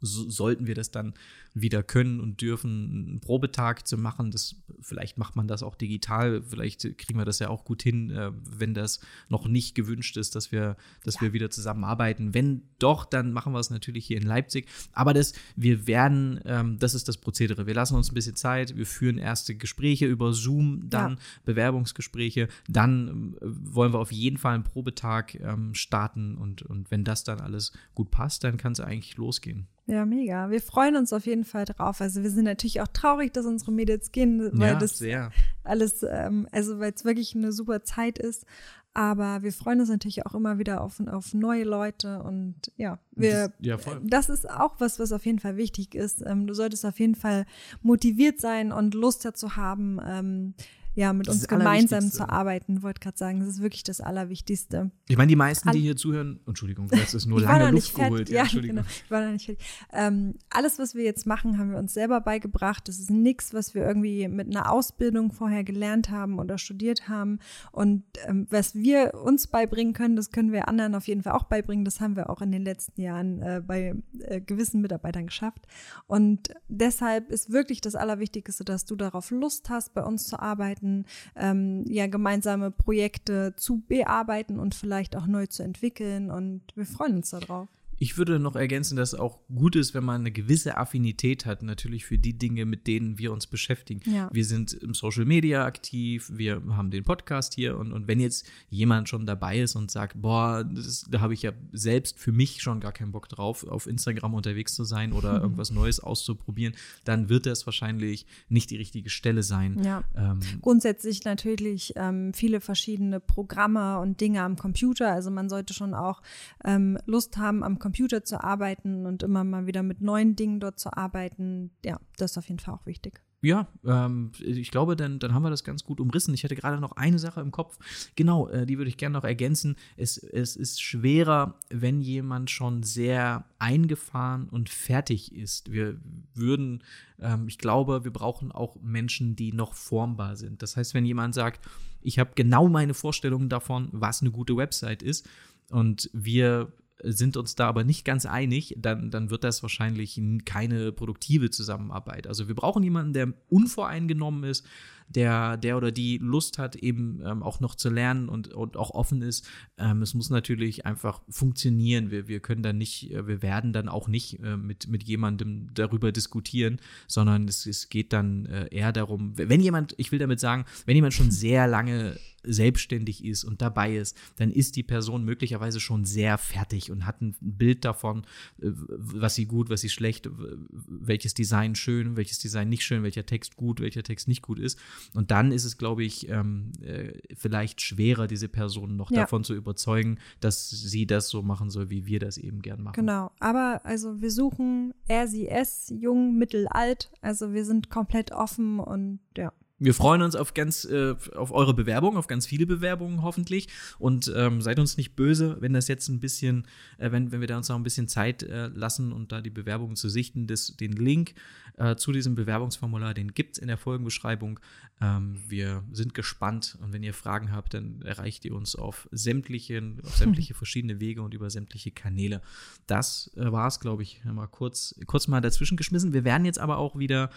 so, 0.01 0.29
sollten 0.29 0.67
wir 0.67 0.75
das 0.75 0.91
dann 0.91 1.15
wieder 1.55 1.83
können 1.83 2.21
und 2.21 2.41
dürfen, 2.43 3.07
einen 3.09 3.21
Probetag 3.21 3.87
zu 3.87 3.97
machen. 3.97 4.31
Das, 4.31 4.57
vielleicht 4.81 5.17
macht 5.17 5.37
man 5.37 5.49
das 5.49 5.63
auch 5.63 5.75
digital, 5.75 6.43
vielleicht 6.43 6.83
kriegen 6.99 7.19
wir 7.19 7.25
das 7.25 7.39
ja 7.39 7.49
auch 7.49 7.65
gut 7.65 7.83
hin, 7.83 8.11
äh, 8.11 8.31
wenn 8.35 8.75
das 8.75 9.01
noch 9.29 9.49
nicht 9.49 9.75
gewünscht 9.75 10.17
ist, 10.19 10.35
dass 10.35 10.53
wir, 10.53 10.77
dass 11.03 11.15
ja. 11.17 11.23
wir 11.23 11.33
wieder 11.33 11.51
zusammenarbeiten. 11.51 12.35
Wenn 12.35 12.63
doch, 12.79 13.07
dann 13.07 13.33
machen 13.33 13.53
wir 13.55 13.59
es 13.59 13.71
natürlich 13.71 14.07
hier 14.07 14.19
in 14.19 14.27
Leipzig. 14.27 14.69
Aber 14.93 15.15
das, 15.15 15.33
wir 15.57 15.87
werden, 15.87 16.41
ähm, 16.45 16.79
das 16.79 16.95
ist 16.95 17.09
das 17.09 17.17
Prozedere. 17.17 17.67
Wir 17.67 17.75
lassen 17.75 17.97
uns 17.97 18.11
ein 18.11 18.15
bisschen 18.15 18.37
Zeit, 18.37 18.77
wir 18.77 18.87
führen 18.87 19.17
erste 19.17 19.55
Gespräche 19.55 20.07
über 20.07 20.35
Zoom, 20.35 20.91
dann 20.91 21.13
ja. 21.13 21.19
Bewerbungsgespräche, 21.47 22.49
dann 22.69 23.35
äh, 23.35 23.39
wollen 23.43 23.95
wir 23.95 23.99
auf 23.99 24.13
jeden 24.13 24.37
Fall 24.37 24.55
einen 24.55 24.65
Probetag 24.65 25.37
ähm, 25.37 25.75
starten 25.75 26.37
und, 26.37 26.63
und 26.63 26.91
wenn 26.91 27.05
das 27.05 27.25
dann 27.25 27.41
alles 27.41 27.73
gut 27.95 28.11
passt, 28.11 28.45
dann 28.45 28.59
kann 28.59 28.73
es 28.73 28.81
eigentlich 28.81 29.17
losgehen. 29.17 29.67
Ja, 29.89 30.05
mega. 30.05 30.51
Wir 30.51 30.61
freuen 30.61 30.97
uns 30.97 31.13
auf 31.13 31.27
jeden 31.27 31.45
Fall 31.45 31.65
drauf. 31.65 32.01
Also 32.01 32.23
wir 32.23 32.31
sind 32.31 32.45
natürlich 32.45 32.81
auch 32.81 32.89
traurig, 32.89 33.33
dass 33.33 33.47
unsere 33.47 33.71
Mädels 33.71 34.11
gehen, 34.11 34.51
weil 34.53 34.73
ja, 34.73 34.79
das 34.79 34.99
sehr. 34.99 35.31
alles, 35.63 36.03
ähm, 36.03 36.49
also 36.51 36.81
weil 36.81 36.93
es 36.93 37.05
wirklich 37.05 37.37
eine 37.37 37.53
super 37.53 37.85
Zeit 37.85 38.19
ist. 38.19 38.47
Aber 38.95 39.43
wir 39.43 39.53
freuen 39.53 39.81
uns 39.81 39.91
natürlich 39.91 40.25
auch 40.25 40.35
immer 40.35 40.59
wieder 40.59 40.81
auf, 40.81 41.01
auf 41.07 41.35
neue 41.35 41.65
Leute 41.65 42.23
und 42.23 42.55
ja, 42.79 42.99
wir, 43.13 43.49
das, 43.49 43.53
ja, 43.61 43.77
das 44.03 44.29
ist 44.31 44.49
auch 44.49 44.77
was, 44.79 44.99
was 44.99 45.13
auf 45.13 45.27
jeden 45.27 45.39
Fall 45.39 45.59
wichtig 45.59 45.95
ist. 45.95 46.23
Ähm, 46.25 46.47
du 46.47 46.55
solltest 46.55 46.87
auf 46.87 46.99
jeden 46.99 47.15
Fall 47.15 47.45
motiviert 47.83 48.41
sein 48.41 48.73
und 48.73 48.95
Lust 48.95 49.23
dazu 49.27 49.55
haben, 49.55 50.01
ähm, 50.03 50.55
ja, 50.97 51.13
mit 51.13 51.29
uns 51.29 51.47
gemeinsam 51.47 52.11
zu 52.11 52.27
arbeiten, 52.27 52.83
wollte 52.83 53.01
gerade 53.01 53.19
sagen, 53.19 53.41
das 53.41 53.51
ist 53.51 53.61
wirklich 53.61 53.85
das 53.85 54.01
Allerwichtigste. 54.01 54.91
Ich 55.09 55.19
meine, 55.19 55.29
die 55.29 55.37
meisten, 55.37 55.71
die 55.71 55.81
hier 55.81 55.95
zuhören, 55.95 56.41
Entschuldigung, 56.47 56.89
das 56.89 57.13
ist 57.13 57.27
nur 57.27 57.41
lange 57.43 57.71
Luft 57.71 57.95
geholt. 57.95 58.31
Ja, 58.31 58.43
Entschuldigung. 58.43 58.77
Genau, 58.77 58.89
ich 58.89 59.11
war 59.11 59.23
noch 59.23 59.33
nicht 59.33 59.45
fertig. 59.45 59.65
Ähm, 59.93 60.37
alles, 60.49 60.79
was 60.79 60.95
wir 60.95 61.05
jetzt 61.05 61.27
machen, 61.27 61.59
haben 61.59 61.71
wir 61.71 61.77
uns 61.77 61.93
selber 61.93 62.23
beigebracht. 62.23 62.89
Das 62.89 62.99
ist 62.99 63.11
nichts, 63.11 63.53
was 63.53 63.75
wir 63.75 63.87
irgendwie 63.87 64.27
mit 64.27 64.47
einer 64.47 64.73
Ausbildung 64.73 65.33
vorher 65.33 65.65
gelernt 65.65 66.09
haben 66.09 66.39
oder 66.39 66.57
studiert 66.57 67.11
haben. 67.11 67.41
Und 67.73 68.05
ähm, 68.27 68.47
was 68.49 68.75
wir 68.75 69.13
uns 69.15 69.49
beibringen 69.49 69.93
können, 69.93 70.17
das 70.17 70.31
können 70.31 70.51
wir 70.51 70.67
anderen 70.67 70.95
auf 70.95 71.07
jeden 71.09 71.23
Fall 71.23 71.35
auch 71.35 71.45
beibringen. 71.45 71.85
Das 71.85 72.01
haben 72.01 72.17
wir 72.17 72.31
auch 72.31 72.41
in 72.41 72.53
den 72.53 72.63
letzten 72.63 73.03
Jahren 73.03 73.43
äh, 73.43 73.63
bei 73.65 73.95
äh, 74.21 74.41
gewissen 74.41 74.81
Mitarbeitern 74.81 75.27
geschafft. 75.27 75.67
Und 76.07 76.55
deshalb 76.69 77.31
ist 77.31 77.53
wirklich 77.53 77.83
das 77.83 77.97
Allerwichtigste, 77.97 78.65
dass 78.65 78.87
du 78.87 78.97
darauf 78.97 79.31
Lust 79.31 79.69
hast, 79.69 79.93
bei 79.93 80.03
uns 80.03 80.25
zu 80.25 80.41
arbeiten 80.41 80.86
arbeiten, 80.87 81.05
ähm, 81.37 81.85
ja, 81.89 82.07
gemeinsame 82.07 82.71
Projekte 82.71 83.55
zu 83.57 83.83
bearbeiten 83.89 84.59
und 84.59 84.75
vielleicht 84.75 85.17
auch 85.17 85.27
neu 85.27 85.47
zu 85.47 85.63
entwickeln. 85.63 86.31
Und 86.31 86.63
wir 86.75 86.87
freuen 86.87 87.17
uns 87.17 87.31
darauf. 87.31 87.69
Ich 87.99 88.19
würde 88.19 88.39
noch 88.39 88.57
ergänzen, 88.57 88.97
dass 88.97 89.15
es 89.15 89.19
auch 89.19 89.41
gut 89.49 89.77
ist, 89.77 89.95
wenn 89.95 90.05
man 90.05 90.21
eine 90.21 90.31
gewisse 90.31 90.77
Affinität 90.77 91.47
hat, 91.47 91.63
natürlich 91.63 92.05
für 92.05 92.19
die 92.19 92.37
Dinge, 92.37 92.67
mit 92.67 92.87
denen 92.87 93.19
wir 93.19 93.33
uns 93.33 93.47
beschäftigen. 93.47 94.01
Ja. 94.11 94.29
Wir 94.33 94.45
sind 94.45 94.75
im 94.75 94.93
Social 94.93 95.25
Media 95.25 95.65
aktiv, 95.65 96.31
wir 96.35 96.63
haben 96.71 96.91
den 96.91 97.05
Podcast 97.05 97.55
hier 97.55 97.79
und, 97.79 97.93
und 97.93 98.07
wenn 98.07 98.21
jetzt 98.21 98.47
jemand 98.69 99.09
schon 99.09 99.25
dabei 99.25 99.61
ist 99.61 99.77
und 99.77 99.91
sagt, 99.91 100.21
boah, 100.21 100.65
das, 100.65 101.07
da 101.11 101.21
habe 101.21 101.35
ich 101.35 101.43
ja 101.43 101.53
selbst 101.73 102.19
für 102.19 102.33
mich 102.33 102.61
schon 102.61 102.81
gar 102.81 102.93
keinen 102.93 103.13
Bock 103.13 103.29
drauf, 103.29 103.67
auf 103.67 103.87
Instagram 103.87 104.35
unterwegs 104.35 104.75
zu 104.75 104.85
sein 104.85 105.13
oder 105.13 105.41
irgendwas 105.43 105.71
Neues 105.71 106.01
auszuprobieren, 106.01 106.75
dann 107.05 107.29
wird 107.29 107.47
das 107.47 107.67
wahrscheinlich 107.67 108.27
nicht 108.49 108.71
die 108.71 108.77
richtige 108.77 109.09
Stelle 109.09 109.43
sein. 109.43 109.83
Ja. 109.83 110.05
Ähm, 110.15 110.41
Grundsätzlich 110.61 111.25
natürlich 111.25 111.95
ähm, 111.97 112.35
viele 112.35 112.61
verschiedene 112.61 113.21
Programme 113.21 113.99
und 114.01 114.21
Dinge 114.21 114.43
am 114.43 114.57
Computer. 114.57 115.11
Also 115.11 115.31
man 115.31 115.49
sollte 115.49 115.73
schon 115.73 115.95
auch 115.95 116.21
ähm, 116.65 116.99
Lust 117.07 117.39
haben, 117.39 117.63
am 117.63 117.79
Computer 117.79 117.86
Computer 117.87 118.25
zu 118.25 118.43
arbeiten 118.43 119.07
und 119.07 119.23
immer 119.23 119.45
mal 119.45 119.69
wieder 119.69 119.85
mit 119.85 120.01
neuen 120.01 120.35
Dingen 120.35 120.59
dort 120.59 120.81
zu 120.81 120.97
arbeiten, 120.97 121.71
ja, 121.85 122.01
das 122.17 122.33
ist 122.33 122.39
auf 122.39 122.49
jeden 122.49 122.59
Fall 122.59 122.75
auch 122.75 122.85
wichtig. 122.85 123.23
Ja, 123.43 123.69
ähm, 123.85 124.33
ich 124.41 124.73
glaube, 124.73 124.97
dann, 124.97 125.21
dann 125.21 125.33
haben 125.33 125.45
wir 125.45 125.51
das 125.51 125.63
ganz 125.63 125.85
gut 125.85 126.01
umrissen. 126.01 126.35
Ich 126.35 126.43
hatte 126.43 126.57
gerade 126.57 126.81
noch 126.81 126.93
eine 126.97 127.21
Sache 127.21 127.41
im 127.41 127.53
Kopf. 127.53 127.79
Genau, 128.17 128.49
äh, 128.49 128.67
die 128.67 128.77
würde 128.77 128.89
ich 128.89 128.97
gerne 128.97 129.13
noch 129.13 129.23
ergänzen. 129.23 129.77
Es, 129.97 130.19
es 130.19 130.57
ist 130.57 130.83
schwerer, 130.83 131.55
wenn 131.71 132.01
jemand 132.01 132.51
schon 132.51 132.83
sehr 132.83 133.45
eingefahren 133.61 134.49
und 134.49 134.69
fertig 134.69 135.33
ist. 135.33 135.71
Wir 135.71 136.01
würden, 136.35 136.83
ähm, 137.21 137.47
ich 137.47 137.59
glaube, 137.59 138.03
wir 138.03 138.13
brauchen 138.13 138.51
auch 138.51 138.75
Menschen, 138.83 139.37
die 139.37 139.53
noch 139.53 139.75
formbar 139.75 140.35
sind. 140.35 140.61
Das 140.61 140.77
heißt, 140.77 140.93
wenn 140.93 141.07
jemand 141.07 141.37
sagt, 141.37 141.65
ich 142.01 142.19
habe 142.19 142.33
genau 142.35 142.67
meine 142.67 142.95
Vorstellungen 142.95 143.49
davon, 143.49 143.91
was 143.93 144.23
eine 144.23 144.33
gute 144.33 144.57
Website 144.57 145.05
ist, 145.05 145.29
und 145.71 146.11
wir 146.13 146.73
sind 147.03 147.37
uns 147.37 147.55
da 147.55 147.69
aber 147.69 147.85
nicht 147.85 148.05
ganz 148.05 148.27
einig, 148.27 148.75
dann, 148.79 149.11
dann 149.11 149.31
wird 149.31 149.45
das 149.45 149.63
wahrscheinlich 149.63 150.21
keine 150.45 150.93
produktive 150.93 151.51
Zusammenarbeit. 151.51 152.27
Also 152.27 152.49
wir 152.49 152.55
brauchen 152.55 152.83
jemanden, 152.83 153.13
der 153.13 153.33
unvoreingenommen 153.49 154.45
ist, 154.45 154.67
der, 155.09 155.57
der 155.57 155.77
oder 155.77 155.93
die 155.93 156.19
Lust 156.19 156.59
hat, 156.59 156.77
eben 156.77 157.23
ähm, 157.25 157.43
auch 157.43 157.61
noch 157.61 157.75
zu 157.75 157.91
lernen 157.91 158.29
und, 158.29 158.53
und 158.53 158.77
auch 158.77 158.91
offen 158.91 159.23
ist. 159.23 159.47
Ähm, 159.79 160.03
es 160.03 160.15
muss 160.15 160.31
natürlich 160.31 160.85
einfach 160.85 161.21
funktionieren. 161.29 162.11
Wir, 162.11 162.29
wir 162.29 162.41
können 162.41 162.63
dann 162.63 162.79
nicht, 162.79 163.13
äh, 163.13 163.27
wir 163.27 163.43
werden 163.43 163.73
dann 163.73 163.89
auch 163.89 164.09
nicht 164.09 164.43
äh, 164.43 164.57
mit, 164.57 164.89
mit 164.89 165.05
jemandem 165.05 165.69
darüber 165.75 166.11
diskutieren, 166.11 166.81
sondern 167.07 167.47
es, 167.47 167.67
es 167.67 167.89
geht 167.89 168.13
dann 168.13 168.47
äh, 168.47 168.67
eher 168.71 168.93
darum, 168.93 169.33
wenn 169.37 169.61
jemand, 169.61 169.95
ich 169.97 170.11
will 170.11 170.19
damit 170.19 170.41
sagen, 170.41 170.65
wenn 170.87 170.97
jemand 170.97 171.15
schon 171.15 171.31
sehr 171.31 171.67
lange 171.69 172.19
selbstständig 172.47 173.25
ist 173.25 173.45
und 173.45 173.63
dabei 173.63 173.97
ist, 173.97 174.17
dann 174.37 174.51
ist 174.51 174.77
die 174.77 174.83
Person 174.83 175.25
möglicherweise 175.25 175.81
schon 175.81 176.05
sehr 176.05 176.39
fertig 176.39 176.91
und 176.91 177.07
hat 177.07 177.21
ein 177.21 177.35
Bild 177.41 177.85
davon, 177.85 178.27
äh, 178.61 178.71
was 178.71 179.35
sie 179.35 179.47
gut, 179.47 179.71
was 179.71 179.81
sie 179.81 179.89
schlecht, 179.89 180.29
welches 180.71 181.35
Design 181.35 181.75
schön, 181.75 182.17
welches 182.17 182.39
Design 182.39 182.69
nicht 182.69 182.85
schön, 182.85 183.03
welcher 183.03 183.27
Text 183.27 183.57
gut, 183.57 183.81
welcher 183.81 184.03
Text 184.03 184.29
nicht 184.29 184.43
gut 184.43 184.59
ist. 184.59 184.79
Und 185.15 185.31
dann 185.31 185.53
ist 185.53 185.65
es, 185.65 185.79
glaube 185.79 186.05
ich, 186.05 186.29
ähm, 186.29 186.73
äh, 186.81 187.13
vielleicht 187.37 187.81
schwerer, 187.81 188.27
diese 188.27 188.49
Person 188.49 188.97
noch 188.97 189.11
ja. 189.11 189.23
davon 189.23 189.45
zu 189.45 189.55
überzeugen, 189.55 190.19
dass 190.41 190.71
sie 190.71 191.07
das 191.07 191.29
so 191.29 191.43
machen 191.43 191.71
soll, 191.71 191.91
wie 191.91 192.07
wir 192.07 192.21
das 192.21 192.39
eben 192.39 192.63
gern 192.63 192.83
machen. 192.83 192.95
Genau, 192.95 193.31
aber 193.41 193.81
also 193.85 194.21
wir 194.21 194.31
suchen 194.31 194.95
er, 195.09 195.29
sie, 195.29 195.49
es, 195.49 195.93
jung, 195.95 196.37
mittel, 196.37 196.67
alt. 196.69 197.11
Also 197.21 197.53
wir 197.53 197.65
sind 197.65 197.91
komplett 197.91 198.33
offen 198.33 198.79
und 198.79 199.21
ja. 199.37 199.53
Wir 199.79 199.93
freuen 199.93 200.23
uns 200.23 200.35
auf 200.37 200.55
ganz 200.55 200.87
äh, 200.87 201.15
auf 201.35 201.53
eure 201.53 201.75
Bewerbung, 201.75 202.17
auf 202.17 202.29
ganz 202.29 202.47
viele 202.47 202.67
Bewerbungen 202.67 203.23
hoffentlich. 203.23 203.69
Und 203.99 204.33
ähm, 204.35 204.63
seid 204.63 204.79
uns 204.79 204.97
nicht 204.97 205.17
böse, 205.17 205.59
wenn 205.61 205.75
das 205.75 205.87
jetzt 205.89 206.09
ein 206.09 206.19
bisschen, 206.19 206.67
äh, 206.97 207.13
wenn, 207.13 207.31
wenn 207.31 207.41
wir 207.41 207.49
da 207.49 207.59
uns 207.59 207.69
noch 207.69 207.77
ein 207.77 207.83
bisschen 207.83 208.09
Zeit 208.09 208.43
äh, 208.43 208.69
lassen 208.69 209.13
und 209.13 209.33
da 209.33 209.43
die 209.43 209.51
Bewerbungen 209.51 209.97
zu 209.97 210.09
sichten. 210.09 210.47
Das, 210.47 210.77
den 210.77 210.93
Link 210.93 211.35
äh, 211.77 211.97
zu 211.97 212.13
diesem 212.13 212.35
Bewerbungsformular, 212.35 213.13
den 213.13 213.35
gibt 213.35 213.57
es 213.57 213.59
in 213.59 213.69
der 213.69 213.77
Folgenbeschreibung. 213.77 214.61
Ähm, 215.01 215.43
wir 215.47 215.85
sind 215.93 216.15
gespannt 216.15 216.79
und 216.81 216.95
wenn 216.95 217.03
ihr 217.03 217.13
Fragen 217.13 217.53
habt, 217.53 217.75
dann 217.75 218.01
erreicht 218.01 218.47
ihr 218.47 218.55
uns 218.55 218.77
auf 218.77 219.09
sämtlichen, 219.13 220.01
auf 220.05 220.17
sämtliche 220.17 220.55
verschiedene 220.55 221.01
Wege 221.01 221.21
und 221.21 221.35
über 221.35 221.51
sämtliche 221.51 221.91
Kanäle. 221.91 222.41
Das 222.87 223.31
äh, 223.37 223.53
war 223.53 223.69
es, 223.69 223.79
glaube 223.79 224.03
ich, 224.03 224.25
mal 224.25 224.47
kurz, 224.47 224.95
kurz 225.07 225.29
mal 225.29 225.43
dazwischen 225.43 225.77
geschmissen. 225.77 226.15
Wir 226.15 226.25
werden 226.25 226.47
jetzt 226.47 226.59
aber 226.59 226.79
auch 226.79 226.99
wieder 226.99 227.29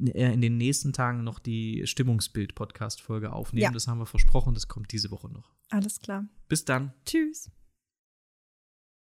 äh, 0.00 0.32
in 0.32 0.40
den 0.40 0.58
nächsten 0.58 0.92
Tagen 0.92 1.24
noch 1.24 1.40
die 1.40 1.86
Stimmungsbild-Podcast-Folge 1.88 3.32
aufnehmen. 3.32 3.64
Ja. 3.64 3.70
Das 3.70 3.88
haben 3.88 3.98
wir 3.98 4.06
versprochen, 4.06 4.54
das 4.54 4.68
kommt 4.68 4.92
diese 4.92 5.10
Woche 5.10 5.28
noch. 5.28 5.50
Alles 5.70 6.00
klar. 6.00 6.26
Bis 6.48 6.64
dann. 6.64 6.92
Tschüss. 7.04 7.50